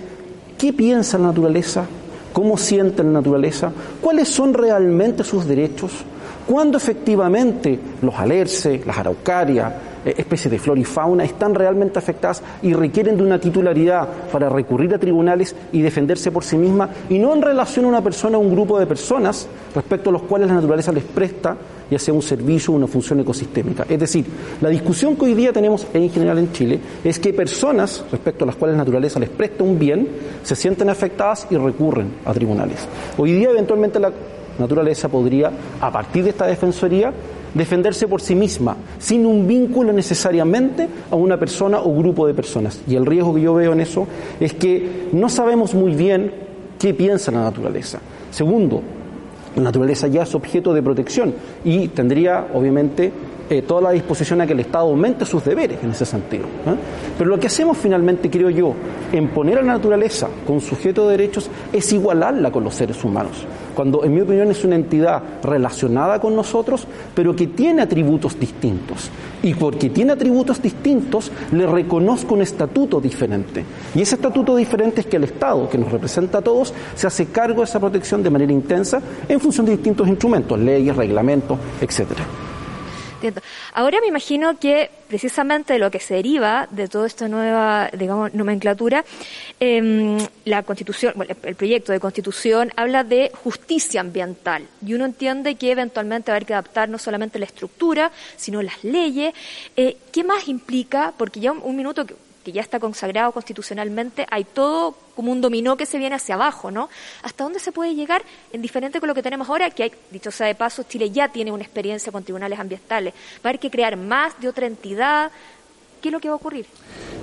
[0.57, 1.85] ¿qué piensa la naturaleza?
[2.33, 3.71] ¿Cómo siente la naturaleza?
[4.01, 5.91] ¿Cuáles son realmente sus derechos?
[6.47, 9.71] ¿Cuándo efectivamente los alerces, las araucarias,
[10.05, 14.93] especies de flora y fauna están realmente afectadas y requieren de una titularidad para recurrir
[14.93, 18.41] a tribunales y defenderse por sí misma y no en relación a una persona o
[18.41, 21.57] un grupo de personas respecto a los cuales la naturaleza les presta
[21.89, 23.85] ya sea un servicio o una función ecosistémica.
[23.89, 24.25] Es decir,
[24.61, 28.47] la discusión que hoy día tenemos en general en Chile es que personas respecto a
[28.47, 30.07] las cuales la naturaleza les presta un bien
[30.43, 32.87] se sienten afectadas y recurren a tribunales.
[33.17, 34.11] Hoy día eventualmente la
[34.59, 37.11] naturaleza podría, a partir de esta defensoría,
[37.53, 42.81] defenderse por sí misma, sin un vínculo necesariamente a una persona o grupo de personas.
[42.87, 44.07] Y el riesgo que yo veo en eso
[44.39, 46.31] es que no sabemos muy bien
[46.77, 47.99] qué piensa la naturaleza.
[48.31, 48.81] Segundo,
[49.55, 51.33] la naturaleza ya es objeto de protección
[51.63, 53.11] y tendría, obviamente,
[53.49, 56.45] eh, toda la disposición a que el Estado aumente sus deberes en ese sentido.
[56.45, 56.75] ¿eh?
[57.17, 58.73] Pero lo que hacemos finalmente, creo yo,
[59.11, 63.45] en poner a la naturaleza con sujeto de derechos es igualarla con los seres humanos.
[63.75, 66.85] Cuando, en mi opinión, es una entidad relacionada con nosotros,
[67.15, 69.09] pero que tiene atributos distintos.
[69.41, 73.63] Y porque tiene atributos distintos, le reconozco un estatuto diferente.
[73.95, 77.27] Y ese estatuto diferente es que el Estado, que nos representa a todos, se hace
[77.27, 82.25] cargo de esa protección de manera intensa en función de distintos instrumentos, leyes, reglamentos, etcétera.
[83.73, 89.03] Ahora me imagino que precisamente lo que se deriva de toda esta nueva, digamos, nomenclatura,
[89.59, 95.71] em, la constitución, el proyecto de constitución habla de justicia ambiental y uno entiende que
[95.71, 99.33] eventualmente va a haber que adaptar no solamente la estructura, sino las leyes.
[99.75, 101.13] Eh, ¿Qué más implica?
[101.17, 102.15] Porque ya un minuto que
[102.51, 106.89] ya está consagrado constitucionalmente, hay todo como un dominó que se viene hacia abajo, ¿no?
[107.23, 109.69] ¿Hasta dónde se puede llegar en diferente con lo que tenemos ahora?
[109.69, 113.13] Que hay, dicho sea de paso, Chile ya tiene una experiencia con tribunales ambientales.
[113.13, 115.31] Va a haber que crear más de otra entidad,
[116.01, 116.65] ¿Qué es lo que va a ocurrir?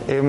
[0.09, 0.23] Eh,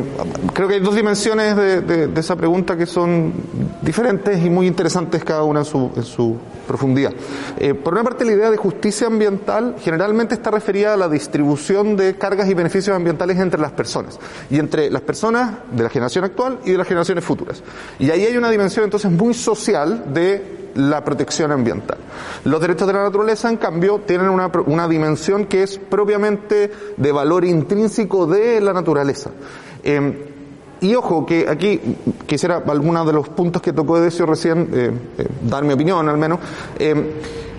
[0.54, 3.34] creo que hay dos dimensiones de, esa pregunta que son
[3.82, 7.14] diferentes y muy interesantes cada una en su, profundidad.
[7.58, 11.96] Eh, por una parte, la idea de justicia ambiental generalmente está referida a la distribución
[11.96, 16.26] de cargas y beneficios ambientales entre las personas, y entre las personas de la generación
[16.26, 17.64] actual y de las generaciones futuras.
[18.00, 21.98] Y ahí hay una dimensión entonces muy social de la protección ambiental.
[22.46, 27.12] Los derechos de la naturaleza, en cambio, tienen una, una dimensión que es propiamente de
[27.12, 29.32] valor intrínseco de la naturaleza.
[29.84, 30.13] Em,
[30.80, 31.80] y ojo, que aquí
[32.28, 36.18] quisiera algunos de los puntos que tocó Edesio recién, eh, eh, dar mi opinión al
[36.18, 36.40] menos.
[36.78, 37.06] Em,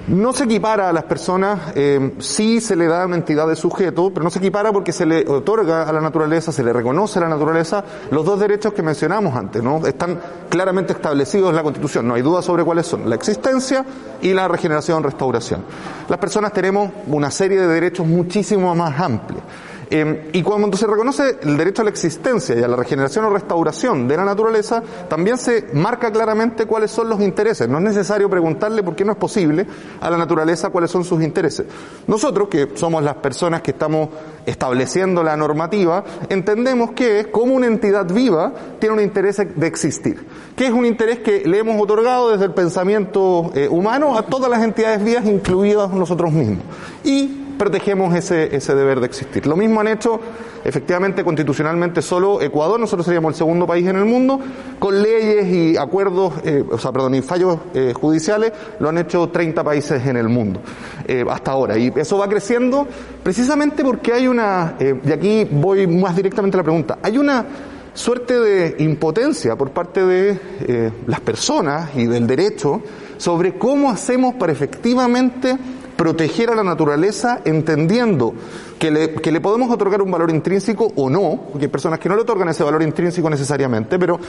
[0.08, 4.10] No se equipara a las personas, eh, sí se le da una entidad de sujeto,
[4.10, 7.22] pero no se equipara porque se le otorga a la naturaleza, se le reconoce a
[7.22, 9.86] la naturaleza los dos derechos que mencionamos antes, ¿no?
[9.86, 10.18] Están
[10.48, 13.84] claramente establecidos en la Constitución, no hay duda sobre cuáles son, la existencia
[14.22, 15.62] y la regeneración, restauración.
[16.08, 19.42] Las personas tenemos una serie de derechos muchísimo más amplios.
[19.90, 23.30] Eh, y cuando se reconoce el derecho a la existencia y a la regeneración o
[23.30, 27.68] restauración de la naturaleza, también se marca claramente cuáles son los intereses.
[27.68, 29.66] No es necesario preguntarle por qué no es posible
[30.00, 31.66] a la naturaleza cuáles son sus intereses.
[32.06, 34.10] Nosotros, que somos las personas que estamos
[34.44, 40.24] estableciendo la normativa, entendemos que como una entidad viva tiene un interés de existir,
[40.54, 44.50] que es un interés que le hemos otorgado desde el pensamiento eh, humano a todas
[44.50, 46.64] las entidades vivas, incluidas nosotros mismos.
[47.04, 49.46] Y protegemos ese, ese deber de existir.
[49.46, 50.20] Lo mismo han hecho,
[50.64, 54.40] efectivamente, constitucionalmente solo Ecuador, nosotros seríamos el segundo país en el mundo,
[54.78, 59.28] con leyes y acuerdos, eh, o sea, perdón, y fallos eh, judiciales, lo han hecho
[59.28, 60.60] 30 países en el mundo,
[61.06, 61.76] eh, hasta ahora.
[61.76, 62.86] Y eso va creciendo
[63.22, 67.44] precisamente porque hay una, y aquí voy más directamente a la pregunta, hay una
[67.92, 72.80] suerte de impotencia por parte de las personas y del derecho
[73.16, 75.58] sobre cómo hacemos para efectivamente
[75.98, 78.32] proteger a la naturaleza entendiendo
[78.78, 82.08] que le, que le podemos otorgar un valor intrínseco o no, porque hay personas que
[82.08, 84.20] no le otorgan ese valor intrínseco necesariamente, pero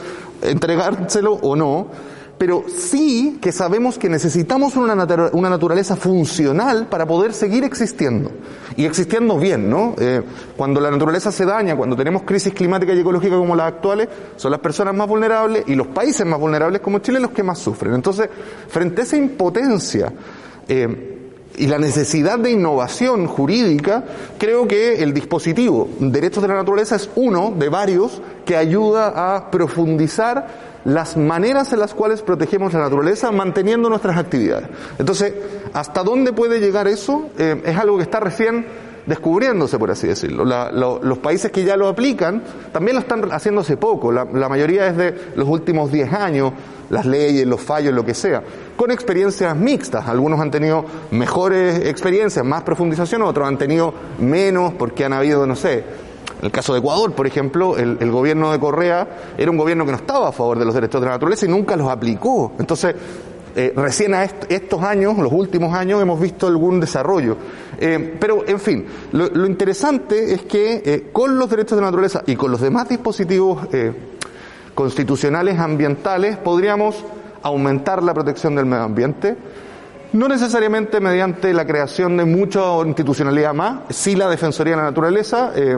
[0.41, 1.86] entregárselo o no,
[2.39, 4.95] pero sí que sabemos que necesitamos una,
[5.34, 8.32] una naturaleza funcional para poder seguir existiendo
[8.75, 9.93] y existiendo bien, ¿no?
[9.99, 10.23] Eh,
[10.58, 14.49] cuando la naturaleza se daña, cuando tenemos crisis climática y ecológica como las actuales, son
[14.49, 17.93] las personas más vulnerables y los países más vulnerables como Chile los que más sufren.
[17.93, 18.27] Entonces,
[18.69, 20.12] frente a esa impotencia,
[20.67, 21.17] eh,
[21.57, 24.03] y la necesidad de innovación jurídica,
[24.38, 29.51] creo que el dispositivo Derechos de la Naturaleza es uno de varios que ayuda a
[29.51, 34.69] profundizar las maneras en las cuales protegemos la naturaleza manteniendo nuestras actividades.
[34.97, 35.33] Entonces,
[35.73, 37.29] ¿hasta dónde puede llegar eso?
[37.38, 38.65] Eh, es algo que está recién
[39.05, 40.45] descubriéndose, por así decirlo.
[40.45, 44.12] los países que ya lo aplican también lo están haciendo hace poco.
[44.12, 46.53] La, la mayoría es de los últimos 10 años,
[46.89, 48.43] las leyes, los fallos, lo que sea
[48.80, 50.08] con experiencias mixtas.
[50.08, 55.58] Algunos han tenido mejores experiencias, más profundización, otros han tenido menos porque han habido, no
[55.58, 59.84] sé, en el caso de Ecuador, por ejemplo, el, gobierno de Correa era un gobierno
[59.84, 62.54] que no estaba a favor de los derechos de la naturaleza y nunca los aplicó.
[62.58, 62.96] Entonces,
[63.54, 67.36] eh, recién a estos años, los últimos años, hemos visto algún desarrollo.
[67.78, 72.24] Eh, pero, en fin, lo, interesante es que eh, con los derechos de la naturaleza
[72.26, 73.68] y con los demás dispositivos
[74.74, 77.04] constitucionales ambientales podríamos
[77.43, 79.36] aumentar la protección del medio ambiente,
[80.13, 85.52] no necesariamente mediante la creación de mucha institucionalidad más, sí la Defensoría de la Naturaleza,
[85.56, 85.78] eh,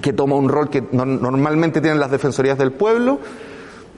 [0.00, 3.18] que toma un rol que normalmente tienen las Defensorías del Pueblo,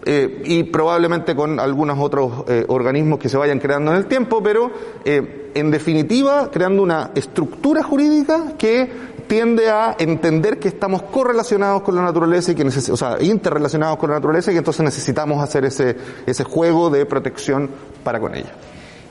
[0.05, 4.41] eh, y probablemente con algunos otros eh, organismos que se vayan creando en el tiempo,
[4.43, 4.71] pero
[5.05, 12.03] en definitiva creando una estructura jurídica que tiende a entender que estamos correlacionados con la
[12.03, 16.45] naturaleza y que o sea, interrelacionados con la naturaleza y entonces necesitamos hacer ese, ese
[16.45, 17.71] juego de protección
[18.03, 18.53] para con ella.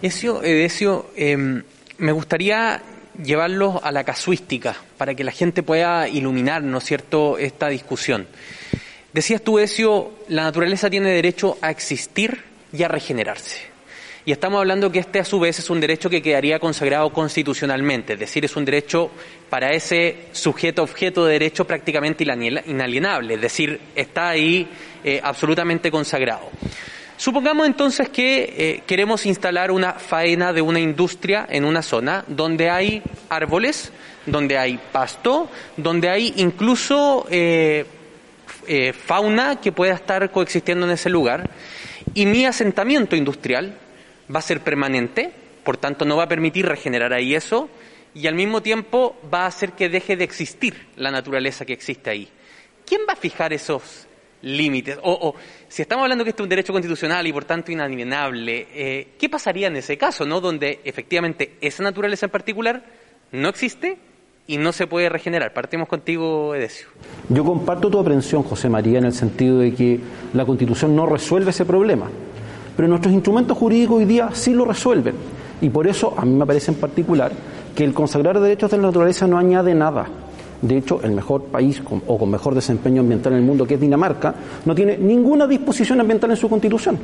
[0.01, 1.63] Eso, Edesio, em,
[1.97, 2.81] me gustaría
[3.23, 8.27] llevarlo a la casuística para que la gente pueda iluminar, ¿no es cierto?, esta discusión.
[9.13, 13.74] Decías tú, Ezio, la naturaleza tiene derecho a existir y a regenerarse.
[14.27, 18.13] Y estamos hablando que este a su vez es un derecho que quedaría consagrado constitucionalmente,
[18.13, 19.11] es decir, es un derecho
[19.51, 24.67] para ese sujeto objeto de derecho prácticamente inalienable, es decir, está ahí
[25.03, 26.49] eh, absolutamente consagrado.
[27.17, 32.71] Supongamos entonces que eh, queremos instalar una faena de una industria en una zona donde
[32.71, 33.91] hay árboles,
[34.25, 37.85] donde hay pasto, donde hay incluso eh,
[39.05, 41.47] fauna que pueda estar coexistiendo en ese lugar,
[42.15, 43.84] y mi asentamiento industrial
[44.33, 45.31] va a ser permanente,
[45.63, 47.69] por tanto no va a permitir regenerar ahí eso,
[48.13, 52.09] y al mismo tiempo va a hacer que deje de existir la naturaleza que existe
[52.09, 52.29] ahí.
[52.85, 54.07] ¿Quién va a fijar esos
[54.41, 54.97] límites?
[55.03, 55.35] O,
[55.67, 59.27] si estamos hablando que esto es un derecho constitucional y por tanto inalienable, eh, ¿qué
[59.27, 60.39] pasaría en ese caso, no?
[60.39, 62.83] Donde efectivamente esa naturaleza en particular
[63.33, 63.97] no existe
[64.47, 65.51] y no se puede regenerar.
[65.51, 66.87] Partimos contigo, Edesio.
[67.29, 69.99] Yo comparto tu aprensión, José María, en el sentido de que
[70.33, 72.09] la Constitución no resuelve ese problema
[72.75, 75.15] pero nuestros instrumentos jurídicos hoy día sí lo resuelven.
[75.61, 77.31] Y por eso a mí me parece en particular
[77.75, 80.05] que el consagrar derechos de la naturaleza no añade nada.
[80.61, 83.79] De hecho, el mejor país o con mejor desempeño ambiental en el mundo, que es
[83.79, 84.33] Dinamarca,
[84.65, 86.97] no tiene ninguna disposición ambiental en su constitución.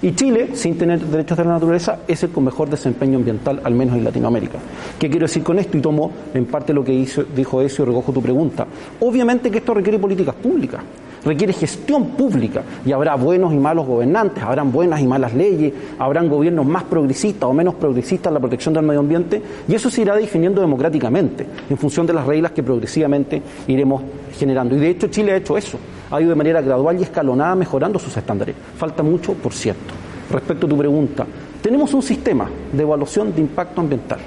[0.00, 3.74] Y Chile, sin tener derechos de la naturaleza, es el con mejor desempeño ambiental, al
[3.74, 4.58] menos en Latinoamérica.
[4.98, 5.76] ¿Qué quiero decir con esto?
[5.76, 6.92] Y tomo en parte lo que
[7.34, 8.66] dijo Ezio y recojo tu pregunta.
[9.00, 10.80] Obviamente que esto requiere políticas públicas.
[11.24, 16.28] Requiere gestión pública y habrá buenos y malos gobernantes, habrán buenas y malas leyes, habrán
[16.28, 20.02] gobiernos más progresistas o menos progresistas en la protección del medio ambiente y eso se
[20.02, 24.02] irá definiendo democráticamente en función de las reglas que progresivamente iremos
[24.38, 24.76] generando.
[24.76, 25.78] Y de hecho Chile ha hecho eso,
[26.10, 28.54] ha ido de manera gradual y escalonada mejorando sus estándares.
[28.76, 29.94] Falta mucho, por cierto.
[30.30, 31.26] Respecto a tu pregunta,
[31.62, 34.18] tenemos un sistema de evaluación de impacto ambiental.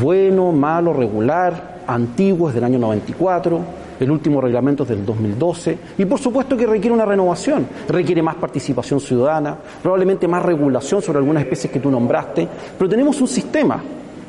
[0.00, 3.60] Bueno, malo, regular, antiguo, es del año 94,
[4.00, 8.36] el último reglamento es del 2012, y por supuesto que requiere una renovación, requiere más
[8.36, 13.82] participación ciudadana, probablemente más regulación sobre algunas especies que tú nombraste, pero tenemos un sistema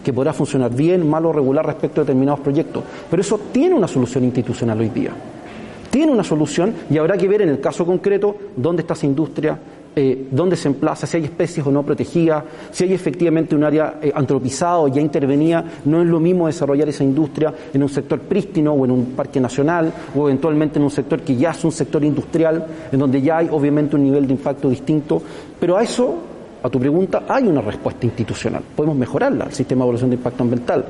[0.04, 3.88] que podrá funcionar bien, malo o regular respecto a determinados proyectos, pero eso tiene una
[3.88, 5.12] solución institucional hoy día.
[5.90, 9.58] Tiene una solución y habrá que ver en el caso concreto dónde está esa industria,
[9.96, 14.00] eh, dónde se emplaza, si hay especies o no protegidas, si hay efectivamente un área
[14.02, 18.20] eh, antropizada o ya intervenida, no es lo mismo desarrollar esa industria en un sector
[18.20, 21.72] prístino o en un parque nacional o eventualmente en un sector que ya es un
[21.72, 25.22] sector industrial, en donde ya hay obviamente un nivel de impacto distinto,
[25.60, 26.16] pero a eso,
[26.62, 28.64] a tu pregunta, hay una respuesta institucional.
[28.76, 30.86] Podemos mejorarla, el sistema de evaluación de impacto ambiental.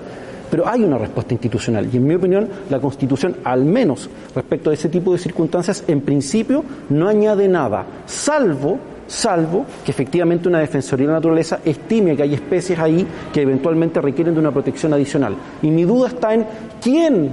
[0.50, 4.74] Pero hay una respuesta institucional y en mi opinión la Constitución, al menos respecto a
[4.74, 8.80] ese tipo de circunstancias, en principio no añade nada, salvo
[9.10, 14.00] salvo que efectivamente una Defensoría de la Naturaleza estime que hay especies ahí que eventualmente
[14.02, 15.36] requieren de una protección adicional.
[15.62, 16.46] Y mi duda está en
[16.82, 17.32] quién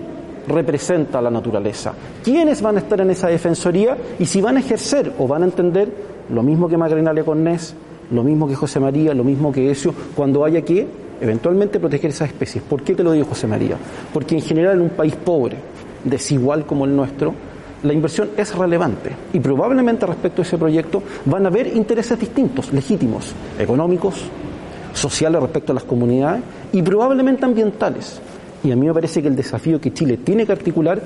[0.49, 1.93] representa la naturaleza,
[2.23, 5.47] quiénes van a estar en esa Defensoría y si van a ejercer o van a
[5.47, 5.93] entender
[6.31, 7.75] lo mismo que Magdalena Leconés,
[8.11, 10.87] lo mismo que José María, lo mismo que Ezio, cuando haya que
[11.21, 12.63] eventualmente proteger esas especies.
[12.65, 13.77] ¿Por qué te lo digo, José María?
[14.13, 15.57] Porque en general en un país pobre,
[16.05, 17.35] desigual como el nuestro,
[17.83, 22.73] la inversión es relevante y probablemente respecto a ese proyecto van a haber intereses distintos,
[22.73, 24.25] legítimos, económicos,
[24.95, 26.43] sociales respecto a las comunidades
[26.73, 28.21] y probablemente ambientales.
[28.67, 31.01] Y a mí me parece que el desafío que Chile tiene que articular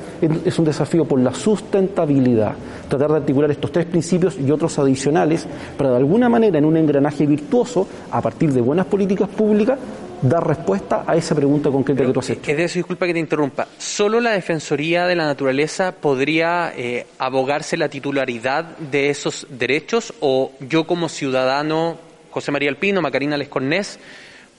[0.46, 2.54] es un desafío por la sustentabilidad,
[2.88, 5.46] tratar de articular estos tres principios y otros adicionales
[5.76, 9.78] para de alguna manera en un engranaje virtuoso, a partir de buenas políticas públicas,
[10.22, 12.50] dar respuesta a esa pregunta concreta que tú has hecho.
[12.50, 13.68] Es de eso, disculpa que te interrumpa.
[13.76, 20.52] ¿Solo la Defensoría de la Naturaleza podría eh, abogarse la titularidad de esos derechos o
[20.66, 21.98] yo como ciudadano,
[22.30, 23.98] José María Alpino, Macarina Lescornés,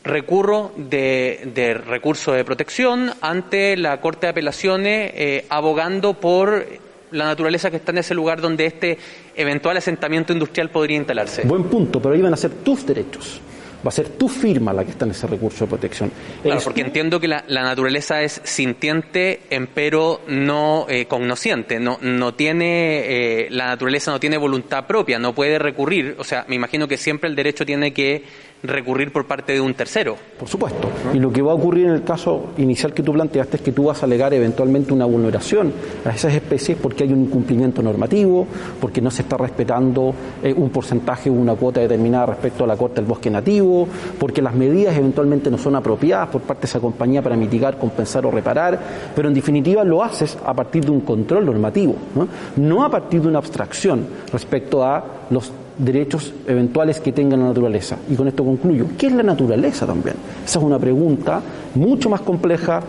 [0.04, 6.66] recurro de, de recurso de protección ante la Corte de Apelaciones eh, abogando por
[7.12, 8.98] la naturaleza que está en ese lugar donde este
[9.36, 11.44] eventual asentamiento industrial podría instalarse.
[11.44, 13.42] Buen punto, pero ahí van a ser tus derechos
[13.86, 16.12] va a ser tu firma la que está en ese recurso de protección.
[16.44, 19.40] Claro, porque entiendo que la, naturaleza es sintiente,
[19.74, 25.34] pero no eh, cognosciente, no, no tiene, eh, la naturaleza no tiene voluntad propia, no
[25.34, 28.24] puede recurrir, o sea, me imagino que siempre el derecho tiene que
[28.64, 30.16] recurrir por parte de un tercero.
[30.38, 30.90] Por supuesto.
[31.14, 33.72] Y lo que va a ocurrir en el caso inicial que tú planteaste es que
[33.72, 35.74] tú vas a alegar eventualmente una vulneración
[36.06, 38.48] a esas especies porque hay un incumplimiento normativo,
[38.80, 42.78] porque no se está respetando eh, un porcentaje o una cuota determinada respecto a la
[42.78, 43.88] corte del bosque nativo,
[44.20, 48.26] porque las medidas eventualmente no son apropiadas por parte de esa compañía para mitigar, compensar
[48.26, 48.80] o reparar,
[49.16, 53.22] pero en definitiva lo haces a partir de un control normativo, no, no a partir
[53.22, 55.52] de una abstracción respecto a los
[55.84, 57.98] derechos eventuales que tenga la naturaleza.
[58.10, 58.86] Y con esto concluyo.
[58.98, 60.16] ¿Qué es la naturaleza también?
[60.46, 61.42] Esa es una pregunta
[61.76, 62.82] mucho más compleja,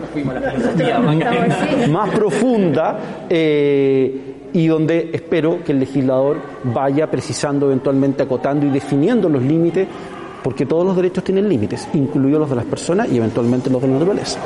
[1.89, 2.99] más profunda.
[3.29, 9.87] Eh, y donde espero que el legislador vaya precisando, eventualmente acotando y definiendo los límites
[10.43, 13.87] porque todos los derechos tienen límites, incluidos los de las personas y eventualmente los de
[13.87, 14.39] la naturaleza.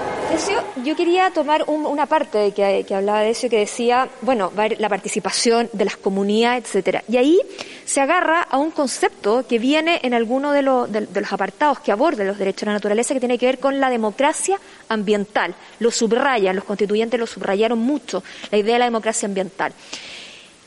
[0.84, 5.86] yo quería tomar una parte que, hablaba de eso, que decía, bueno, la participación de
[5.86, 7.04] las comunidades, etcétera.
[7.10, 7.40] Y ahí
[7.86, 12.38] se agarra a un concepto que viene en alguno de los apartados que aborda los
[12.38, 15.56] derechos de la naturaleza, que tiene que ver con la democracia ambiental.
[15.80, 19.74] Lo subrayan, los constituyentes lo subrayaron mucho, la idea de la democracia ambiental.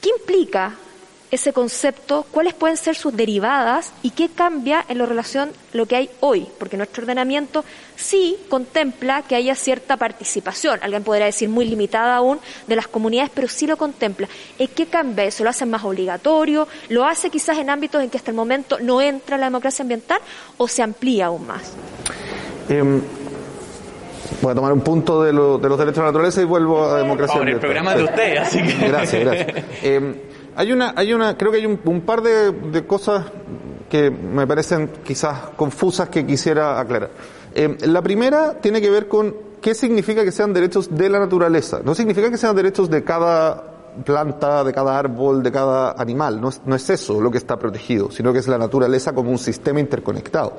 [0.01, 0.75] ¿Qué implica
[1.31, 5.97] ese concepto, cuáles pueden ser sus derivadas y qué cambia en la relación lo que
[5.97, 7.65] hay hoy, porque nuestro ordenamiento
[7.97, 13.31] sí contempla que haya cierta participación, alguien podría decir muy limitada aún, de las comunidades,
[13.35, 14.29] pero sí lo contempla.
[14.59, 15.45] ¿En qué cambia eso?
[15.45, 16.67] ¿Lo hace más obligatorio?
[16.89, 20.19] ¿Lo hace quizás en ámbitos en que hasta el momento no entra la democracia ambiental
[20.57, 21.73] o se amplía aún más?
[22.69, 23.01] Em,
[24.43, 27.39] voy a tomar un punto de, los derechos de la naturaleza y vuelvo a democracia
[27.39, 27.71] ambiental.
[27.71, 28.89] el programa de usted, así que...
[28.89, 29.65] Gracias, gracias.
[29.83, 30.15] Em,
[30.61, 33.25] hay una, hay una, creo que hay un, par de, cosas
[33.89, 37.09] que me parecen quizás confusas que quisiera aclarar.
[37.55, 41.81] Eh, la primera tiene que ver con qué significa que sean derechos de la naturaleza.
[41.83, 43.71] No significa que sean derechos de cada
[44.05, 46.43] planta, de cada árbol, de cada animal.
[46.43, 49.31] No es, no es eso lo que está protegido, sino que es la naturaleza como
[49.31, 50.59] un sistema interconectado.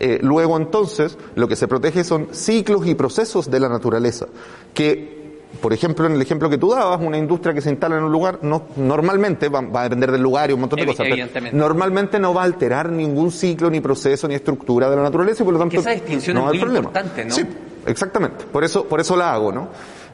[0.00, 4.26] Eh, luego entonces, lo que se protege son ciclos y procesos de la naturaleza,
[4.74, 5.15] que
[5.60, 8.12] por ejemplo, en el ejemplo que tú dabas, una industria que se instala en un
[8.12, 10.96] lugar, no, normalmente va, va a depender del lugar y un montón de Evi-
[11.28, 11.52] cosas.
[11.54, 15.44] Normalmente no va a alterar ningún ciclo, ni proceso, ni estructura de la naturaleza y
[15.44, 15.72] por lo tanto.
[15.72, 16.86] Que esa distinción no es muy problema.
[16.88, 17.34] importante, ¿no?
[17.34, 17.44] Sí,
[17.86, 18.44] exactamente.
[18.52, 19.68] Por eso, por eso la hago, ¿no?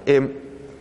[0.06, 0.38] Eh,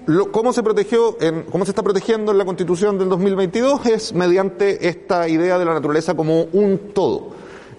[0.08, 3.86] lo- ¿Cómo se protegió, en- cómo se está protegiendo en la Constitución del 2022?
[3.88, 7.30] Es mediante esta idea de la naturaleza como un todo.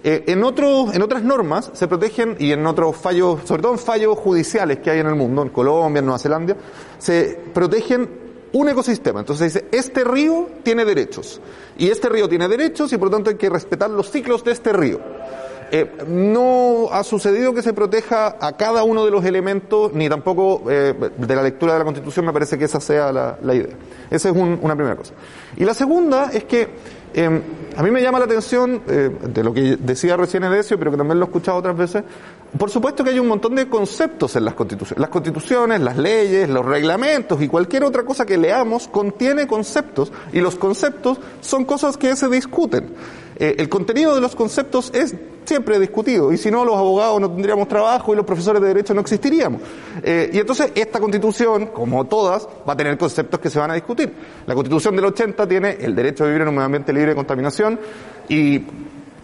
[0.05, 3.79] Eh, en, otros, en otras normas se protegen y en otros fallos, sobre todo en
[3.79, 6.57] fallos judiciales que hay en el mundo, en Colombia, en Nueva Zelanda,
[6.97, 8.09] se protegen
[8.51, 9.21] un ecosistema.
[9.21, 11.39] Entonces dice, este río tiene derechos
[11.77, 14.51] y este río tiene derechos y por lo tanto hay que respetar los ciclos de
[14.51, 14.99] este río.
[15.71, 20.63] Eh, no ha sucedido que se proteja a cada uno de los elementos, ni tampoco
[20.69, 23.73] eh, de la lectura de la Constitución me parece que esa sea la, idea.
[24.11, 25.13] Esa es un- una primera cosa.
[25.57, 26.67] Y la segunda es que
[27.13, 27.41] eh,
[27.75, 30.97] a mí me llama la atención, eh, de lo que decía recién Edesio, pero que
[30.97, 32.03] también lo he escuchado otras veces,
[32.57, 34.99] por supuesto que hay un montón de conceptos en las constituciones.
[34.99, 40.39] Las constituciones, las leyes, los reglamentos y cualquier otra cosa que leamos contiene conceptos y
[40.39, 42.93] los conceptos son cosas que se discuten.
[43.37, 45.15] Eh, el contenido de los conceptos es
[45.45, 48.93] siempre discutido y si no los abogados no tendríamos trabajo y los profesores de derecho
[48.93, 49.61] no existiríamos.
[50.03, 53.73] Eh, y entonces esta constitución, como todas, va a tener conceptos que se van a
[53.73, 54.11] discutir.
[54.45, 57.15] La constitución del 80 tiene el derecho a vivir en un medio ambiente libre de
[57.15, 57.79] contaminación
[58.29, 58.61] y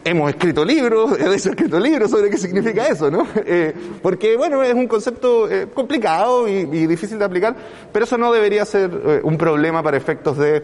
[0.03, 3.27] hemos escrito libros, he escrito libros sobre qué significa eso, ¿no?
[3.35, 7.55] Eh, porque, bueno, es un concepto complicado y, difícil de aplicar,
[7.91, 10.63] pero eso no debería ser un problema para efectos de,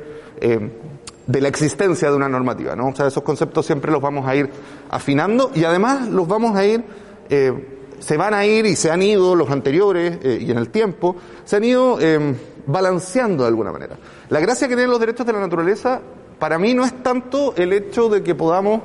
[1.27, 2.89] de la existencia de una normativa, ¿no?
[2.89, 4.49] O sea, esos conceptos siempre los vamos a ir
[4.89, 6.83] afinando y además los vamos a ir,
[7.29, 7.53] eh,
[7.99, 11.15] se van a ir y se han ido los anteriores eh, y en el tiempo,
[11.43, 12.35] se han ido eh,
[12.67, 13.97] balanceando de alguna manera.
[14.29, 15.99] La gracia que tienen los derechos de la naturaleza,
[16.37, 18.81] para mí no es tanto el hecho de que podamos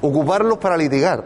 [0.00, 1.24] ocuparlos para litigar.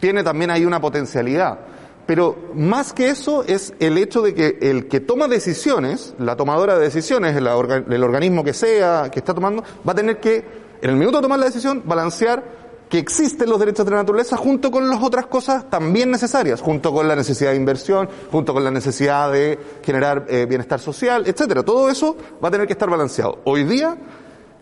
[0.00, 1.58] Tiene también ahí una potencialidad.
[2.06, 6.76] Pero más que eso es el hecho de que el que toma decisiones, la tomadora
[6.76, 10.44] de decisiones, el, el organismo que sea, que está tomando, va a tener que,
[10.82, 14.36] en el minuto de tomar la decisión, balancear que existen los derechos de la naturaleza
[14.36, 18.62] junto con las otras cosas también necesarias, junto con la necesidad de inversión, junto con
[18.62, 21.62] la necesidad de generar eh, bienestar social, etcétera.
[21.62, 23.40] Todo eso va a tener que estar balanceado.
[23.44, 23.96] Hoy día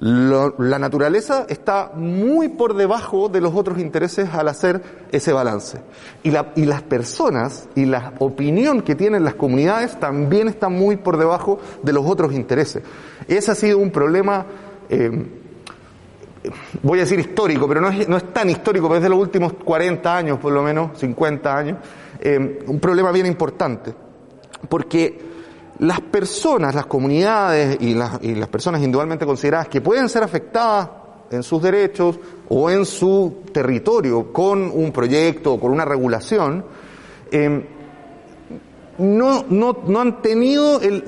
[0.05, 4.83] la naturaleza está muy por debajo de los otros intereses al hacer
[5.13, 5.79] ese balance.
[6.25, 10.97] Y, la- y las personas y la opinión que tienen las comunidades también está muy
[10.97, 12.83] por debajo de los otros intereses.
[13.29, 14.45] Ese ha sido un problema,
[14.89, 15.25] eh,
[16.83, 20.17] voy a decir histórico, pero no es, tan histórico, pero es de los últimos 40
[20.17, 21.79] años, por lo menos, 50 años,
[22.19, 23.95] eh, un problema bien importante.
[24.69, 25.31] Porque
[25.79, 30.89] las personas, las comunidades y las, y las personas individualmente consideradas que pueden ser afectadas
[31.31, 32.19] en sus derechos
[32.49, 36.65] o en su territorio con un proyecto o con una regulación,
[37.31, 37.67] eh,
[38.99, 41.03] no, han tenido el-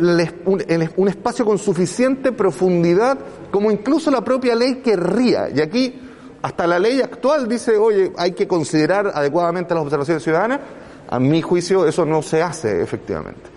[0.47, 0.63] un,
[0.97, 3.19] un espacio con suficiente profundidad
[3.51, 5.51] como incluso la propia ley querría.
[5.55, 6.01] Y aquí,
[6.43, 10.61] hasta la ley actual dice, oye, hay que considerar adecuadamente las observaciones ciudadanas.
[11.09, 13.54] A mi juicio eso no se hace efectivamente.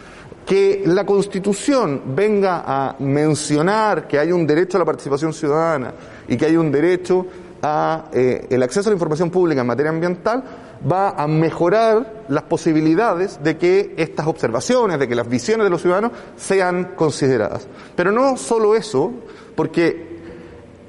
[0.48, 5.93] Que la Constitución venga a mencionar que hay un derecho a la participación ciudadana
[6.28, 7.28] y que hay un derecho
[7.62, 10.43] a eh, el acceso a la información pública en materia ambiental
[10.89, 15.82] va a mejorar las posibilidades de que estas observaciones, de que las visiones de los
[15.82, 17.68] ciudadanos sean consideradas.
[17.95, 19.12] Pero no solo eso,
[19.56, 20.18] porque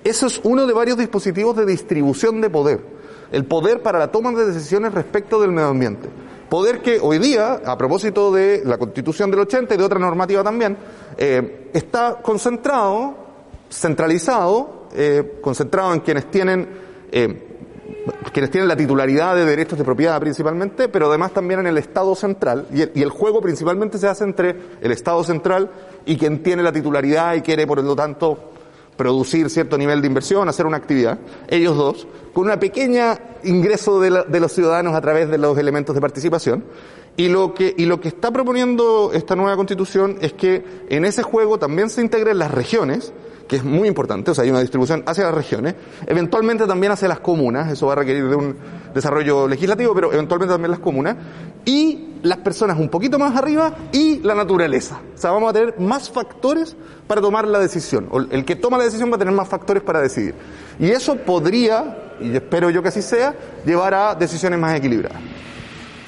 [0.04, 2.80] eso es uno de varios dispositivos de distribución de poder.
[3.32, 6.08] El poder para la toma de decisiones respecto del medio ambiente.
[6.48, 10.42] Poder que hoy día, a propósito de la Constitución del 80 y de otra normativa
[10.42, 10.78] también,
[11.18, 13.14] eh, está concentrado,
[13.70, 16.68] centralizado, eh, concentrado en quienes tienen
[17.12, 17.44] eh,
[18.32, 22.14] quienes tienen la titularidad de derechos de propiedad principalmente, pero además también en el Estado
[22.14, 22.66] central.
[22.72, 25.70] Y el, y el juego principalmente se hace entre el Estado central
[26.06, 28.52] y quien tiene la titularidad y quiere, por lo tanto,
[28.98, 31.18] producir cierto nivel de inversión, hacer una actividad.
[31.48, 35.56] Ellos dos, con una pequeña ingreso de, la- de los ciudadanos a través de los
[35.56, 36.64] elementos de participación.
[37.16, 41.22] Y lo, que, y lo que está proponiendo esta nueva constitución es que en ese
[41.22, 43.12] juego también se integren las regiones,
[43.48, 45.74] que es muy importante, o sea, hay una distribución hacia las regiones,
[46.06, 48.56] eventualmente también hacia las comunas, eso va a requerir de un
[48.94, 51.16] desarrollo legislativo, pero eventualmente también las comunas,
[51.64, 55.00] y las personas un poquito más arriba y la naturaleza.
[55.14, 56.76] O sea, vamos a tener más factores
[57.06, 59.82] para tomar la decisión, o el que toma la decisión va a tener más factores
[59.82, 60.34] para decidir.
[60.78, 63.34] Y eso podría, y espero yo que así sea,
[63.64, 65.20] llevar a decisiones más equilibradas.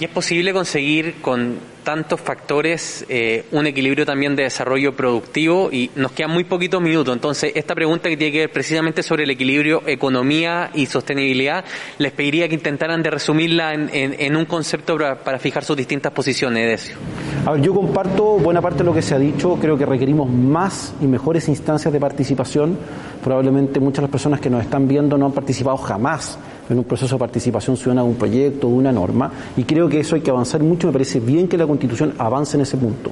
[0.00, 5.68] ¿Y es posible conseguir con tantos factores eh, un equilibrio también de desarrollo productivo?
[5.70, 7.14] Y nos quedan muy poquitos minutos.
[7.14, 11.66] Entonces, esta pregunta que tiene que ver precisamente sobre el equilibrio economía y sostenibilidad,
[11.98, 16.66] les pediría que intentaran de resumirla en, un concepto para, para fijar sus distintas posiciones,
[16.66, 16.96] Decio.
[17.44, 20.30] A ver, yo comparto buena parte de lo que se ha dicho, creo que requerimos
[20.30, 22.78] más y mejores instancias de participación.
[23.22, 26.38] Probablemente muchas de las personas que nos están viendo no han participado jamás
[26.70, 30.00] en un proceso de participación ciudadana de un proyecto, de una norma, y creo que
[30.00, 33.10] eso hay que avanzar mucho, me parece bien que la Constitución avance en ese punto.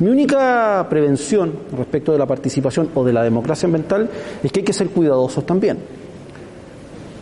[0.00, 4.08] Mi única prevención respecto de la participación o de la democracia ambiental
[4.42, 5.78] es que hay que ser cuidadosos también.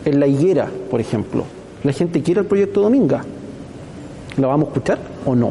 [0.04, 1.44] En la higuera, por ejemplo,
[1.84, 3.24] la gente quiere el proyecto Dominga.
[4.38, 5.50] ¿La vamos a escuchar o no?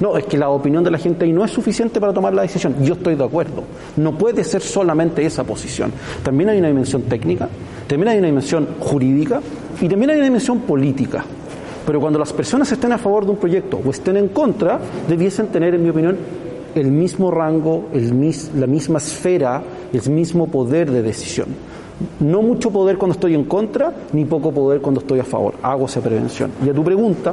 [0.00, 2.42] No, es que la opinión de la gente ahí no es suficiente para tomar la
[2.42, 2.74] decisión.
[2.82, 3.64] Yo estoy de acuerdo.
[3.96, 5.92] No puede ser solamente esa posición.
[6.22, 7.48] También hay una dimensión técnica,
[7.86, 9.40] también hay una dimensión jurídica
[9.80, 11.24] y también hay una dimensión política.
[11.86, 15.48] Pero cuando las personas estén a favor de un proyecto o estén en contra, debiesen
[15.48, 16.16] tener, en mi opinión,
[16.74, 19.62] el mismo rango, la misma esfera,
[19.92, 21.48] el mismo poder de decisión.
[22.20, 25.54] No mucho poder cuando estoy en contra, ni poco poder cuando estoy a favor.
[25.62, 26.50] Hago esa prevención.
[26.64, 27.32] Y a tu pregunta,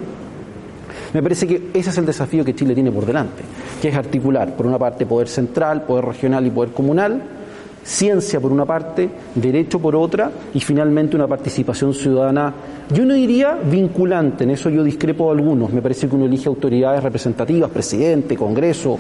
[1.14, 3.44] me parece que ese es el desafío que Chile tiene por delante,
[3.82, 7.22] que es articular, por una parte, poder central, poder regional y poder comunal,
[7.84, 12.54] ciencia por una parte, derecho por otra y finalmente una participación ciudadana,
[12.94, 16.48] yo no diría vinculante, en eso yo discrepo de algunos, me parece que uno elige
[16.48, 19.00] autoridades representativas, presidente, Congreso,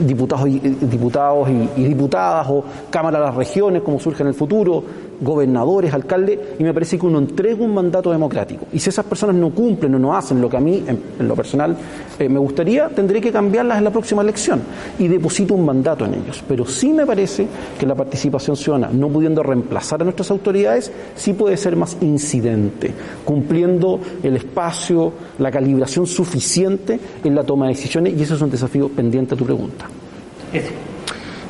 [0.00, 4.82] diputados y, diputados y, diputadas o Cámara de las Regiones, como surge en el futuro,
[5.20, 8.66] gobernadores, alcaldes, y me parece que uno entrega un mandato democrático.
[8.72, 11.34] Y si esas personas no cumplen o no hacen lo que a mí, en, lo
[11.34, 11.76] personal,
[12.18, 14.62] eh, me gustaría, tendré que cambiarlas en la próxima elección
[14.98, 16.42] y deposito un mandato en ellos.
[16.48, 17.46] Pero sí me parece
[17.78, 22.92] que la participación ciudadana, no pudiendo reemplazar a nuestras autoridades, sí puede ser más incidente,
[23.24, 28.50] cumpliendo el espacio, la calibración suficiente en la toma de decisiones, y eso es un
[28.50, 29.86] desafío pendiente a tu pregunta.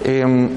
[0.04, 0.48] Eh,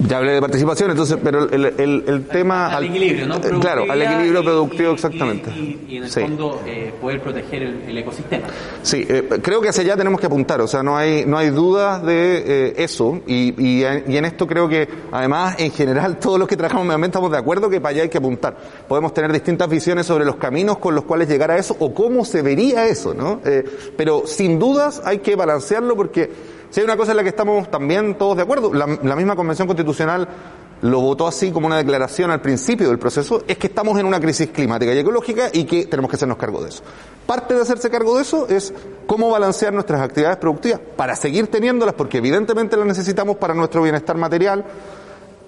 [0.00, 2.68] ya hablé de participación, entonces, pero el, el, el tema...
[2.68, 3.40] Al, equilibrio, ¿no?
[3.60, 5.50] Claro, al equilibrio productivo, exactamente.
[5.50, 8.46] Y, en el fondo eh, poder proteger el, ecosistema.
[8.82, 11.50] Sí, eh, creo que hacia allá tenemos que apuntar, o sea, no hay, no hay
[11.50, 16.38] dudas de eh, eso, y, y, y, en esto creo que, además, en general, todos
[16.38, 18.56] los que trabajamos medio ambiente estamos de acuerdo que para allá hay que apuntar.
[18.88, 22.24] Podemos tener distintas visiones sobre los caminos con los cuales llegar a eso, o cómo
[22.24, 23.40] se vería eso, ¿no?
[23.96, 26.30] pero sin dudas hay que balancearlo porque
[26.74, 29.68] si hay una cosa en la que estamos también todos de acuerdo, la, misma Convención
[29.68, 30.26] Constitucional
[30.82, 34.18] lo votó así como una declaración al principio del proceso, es que estamos en una
[34.18, 36.82] crisis climática y ecológica y que tenemos que hacernos cargo de eso.
[37.26, 38.74] Parte de hacerse cargo de eso es
[39.06, 44.16] cómo balancear nuestras actividades productivas para seguir teniéndolas, porque evidentemente las necesitamos para nuestro bienestar
[44.16, 44.64] material,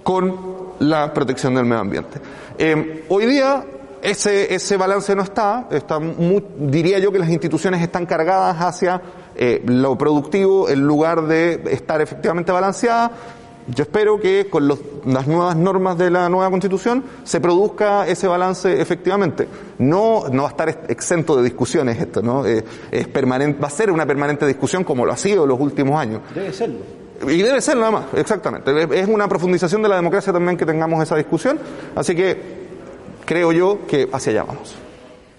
[0.04, 0.36] con
[0.78, 2.20] la protección del medio ambiente.
[2.56, 3.64] Eh, hoy día
[4.00, 5.66] ese, ese balance no está
[6.56, 9.02] diría yo que las instituciones están cargadas hacia
[9.38, 13.12] eh, lo productivo en lugar de estar efectivamente balanceada.
[13.68, 18.80] Yo espero que con las nuevas normas de la nueva constitución se produzca ese balance
[18.80, 19.48] efectivamente.
[19.78, 22.46] No, no va a estar exento de discusiones esto, ¿no?
[22.46, 25.60] Eh, es permanente, va a ser una permanente discusión como lo ha sido en los
[25.60, 26.20] últimos años.
[26.32, 26.78] Debe serlo.
[27.26, 28.70] Y debe ser nada más, exactamente.
[29.00, 31.58] Es una profundización de la democracia también que tengamos esa discusión.
[31.96, 32.36] Así que
[33.24, 34.85] creo yo que hacia allá vamos.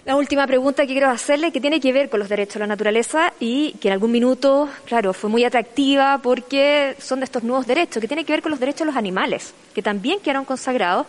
[0.07, 2.67] La última pregunta que quiero hacerle, que tiene que ver con los derechos de la
[2.67, 7.67] naturaleza y que en algún minuto, claro, fue muy atractiva porque son de estos nuevos
[7.67, 11.07] derechos, que tiene que ver con los derechos de los animales, que también quedaron consagrados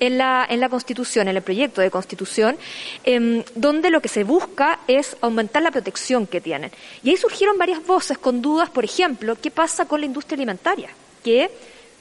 [0.00, 2.56] en la, en la Constitución, en el proyecto de Constitución,
[3.04, 6.72] em, donde lo que se busca es aumentar la protección que tienen.
[7.04, 10.88] Y ahí surgieron varias voces con dudas, por ejemplo, ¿qué pasa con la industria alimentaria?
[11.22, 11.52] Que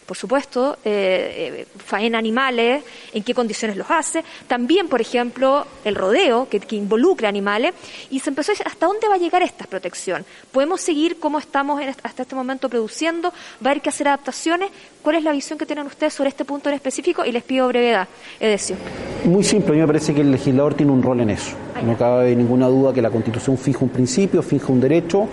[0.10, 2.84] por supuesto, eh, eh, faena animales,
[3.14, 7.76] en qué condiciones los hace, también, por ejemplo, el rodeo, que, involucra animales,
[8.10, 10.26] y se empezó a decir, ¿hasta dónde va a llegar esta protección?
[10.52, 13.30] ¿Podemos seguir como estamos hasta este momento produciendo?
[13.64, 14.72] ¿Va a haber que hacer adaptaciones?
[15.04, 17.24] ¿Cuál es la visión que tienen ustedes sobre este punto en específico?
[17.24, 18.08] Y les pido brevedad,
[18.40, 18.78] Edesio.
[19.26, 21.56] Muy simple, a mí me parece que el legislador tiene un rol en eso.
[21.86, 25.30] No cabe ninguna duda que la Constitución fija un principio, fija un derecho,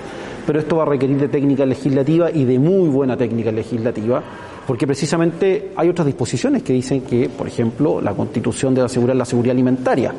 [0.46, 4.22] pero esto va a requerir de técnica legislativa y de muy buena técnica legislativa
[4.66, 9.24] porque precisamente hay otras disposiciones que dicen que, por ejemplo, la Constitución debe asegurar la
[9.24, 10.12] seguridad alimentaria.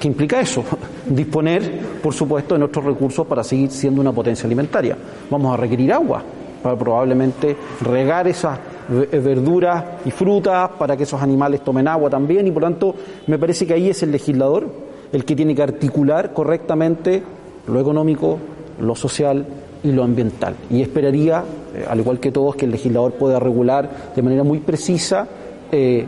[0.00, 0.64] ¿Qué implica eso?
[1.06, 4.96] Disponer, por supuesto, de nuestros recursos para seguir siendo una potencia alimentaria.
[5.30, 6.22] Vamos a requerir agua
[6.62, 12.50] para probablemente regar esas verduras y frutas para que esos animales tomen agua también y
[12.50, 12.94] por tanto
[13.26, 14.68] me parece que ahí es el legislador
[15.12, 17.22] el que tiene que articular correctamente
[17.66, 18.38] lo económico,
[18.80, 19.46] lo social
[19.84, 20.54] y lo ambiental.
[20.70, 24.58] Y esperaría, eh, al igual que todos, que el legislador pueda regular de manera muy
[24.60, 25.26] precisa,
[25.70, 26.04] eh,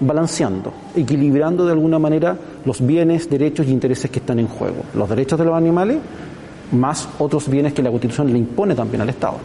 [0.00, 4.82] balanceando, equilibrando de alguna manera los bienes, derechos y intereses que están en juego.
[4.94, 5.98] Los derechos de los animales
[6.72, 9.38] más otros bienes que la Constitución le impone también al Estado.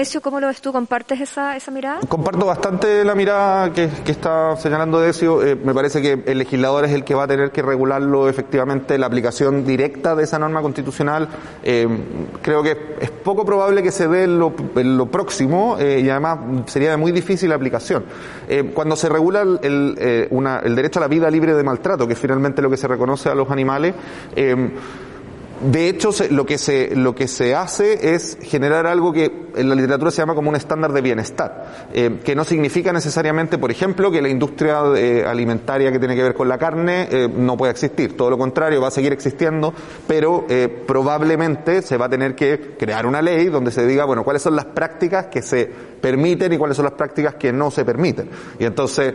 [0.00, 0.72] Ezio, ¿cómo lo ves tú?
[0.72, 2.00] ¿Compartes esa, esa mirada?
[2.08, 5.44] Comparto bastante la mirada que, está señalando Decio.
[5.44, 8.96] Eh, me parece que el legislador es el que va a tener que regularlo efectivamente,
[8.96, 11.28] la aplicación directa de esa norma constitucional.
[11.62, 11.86] Eh,
[12.40, 16.38] creo que es poco probable que se dé en lo, lo próximo eh, y además
[16.64, 18.04] sería de muy difícil aplicación.
[18.48, 22.18] Eh, cuando se regula el, el derecho a la vida libre de maltrato, que es
[22.18, 23.94] finalmente lo que se reconoce a los animales,
[25.60, 29.74] de hecho, lo que, se, lo que se hace es generar algo que en la
[29.74, 34.10] literatura se llama como un estándar de bienestar, eh, que no significa necesariamente, por ejemplo,
[34.10, 37.72] que la industria eh, alimentaria que tiene que ver con la carne eh, no pueda
[37.72, 38.16] existir.
[38.16, 39.74] Todo lo contrario, va a seguir existiendo,
[40.06, 40.46] pero
[40.86, 44.56] probablemente se va a tener que crear una ley donde se diga, bueno, cuáles son
[44.56, 48.30] las prácticas que se permiten y cuáles son las prácticas que no se permiten.
[48.58, 49.14] Y entonces,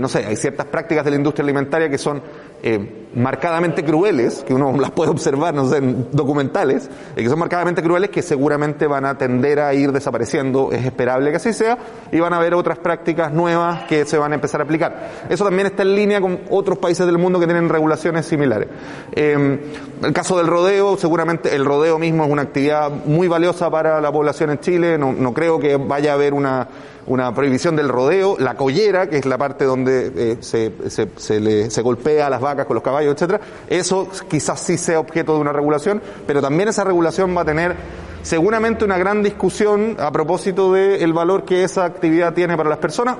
[0.00, 2.22] no sé, hay ciertas prácticas de la industria alimentaria que son
[2.62, 7.38] eh, marcadamente crueles, que uno las puede observar, no sé, en documentales, eh, que son
[7.38, 11.78] marcadamente crueles que seguramente van a tender a ir desapareciendo, es esperable que así sea,
[12.10, 15.10] y van a haber otras prácticas nuevas que se van a empezar a aplicar.
[15.28, 18.68] Eso también está en línea con otros países del mundo que tienen regulaciones similares.
[19.12, 19.60] Eh,
[20.02, 24.10] el caso del rodeo, seguramente el rodeo mismo es una actividad muy valiosa para la
[24.10, 26.68] población en Chile, no, no creo que vaya a haber una
[27.06, 31.40] una prohibición del rodeo, la collera, que es la parte donde eh, se, se, se,
[31.40, 33.40] le, se golpea a las vacas con los caballos, etcétera.
[33.68, 37.76] Eso quizás sí sea objeto de una regulación, pero también esa regulación va a tener
[38.22, 43.16] seguramente una gran discusión a propósito del valor que esa actividad tiene para las personas,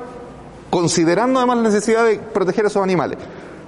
[0.71, 3.19] considerando además la necesidad de proteger a esos animales.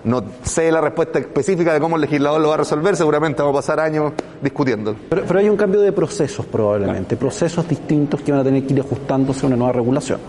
[0.04, 3.56] No sé la respuesta específica de cómo el legislador lo va a resolver, seguramente vamos
[3.56, 4.98] a pasar años discutiéndolo.
[5.08, 8.74] Pero, pero hay un cambio de procesos probablemente, procesos distintos que van a tener que
[8.74, 10.20] ir ajustándose a una nueva regulación.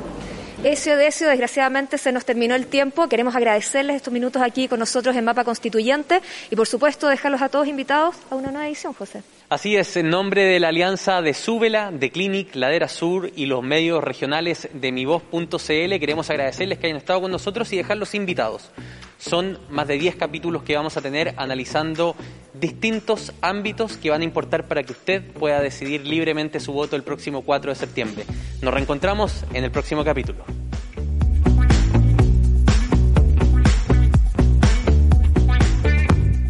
[0.66, 3.08] Ezio Decio, desgraciadamente se nos terminó el tiempo.
[3.08, 7.50] Queremos agradecerles estos minutos aquí con nosotros en Mapa Constituyente y, por supuesto, dejarlos a
[7.50, 9.22] todos invitados a una nueva edición, José.
[9.48, 13.62] Así es, en nombre de la alianza de Súbela, de Clinic, Ladera Sur y los
[13.62, 18.72] medios regionales de mivoz.cl, queremos agradecerles que hayan estado con nosotros y dejarlos invitados.
[19.18, 22.16] Son más de 10 capítulos que vamos a tener analizando
[22.54, 27.04] distintos ámbitos que van a importar para que usted pueda decidir libremente su voto el
[27.04, 28.26] próximo 4 de septiembre.
[28.62, 30.44] Nos reencontramos en el próximo capítulo.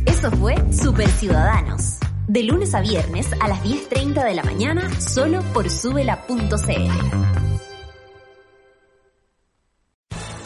[0.05, 1.97] Eso fue Super Ciudadanos.
[2.27, 7.54] De lunes a viernes a las 10.30 de la mañana, solo por subela.cl.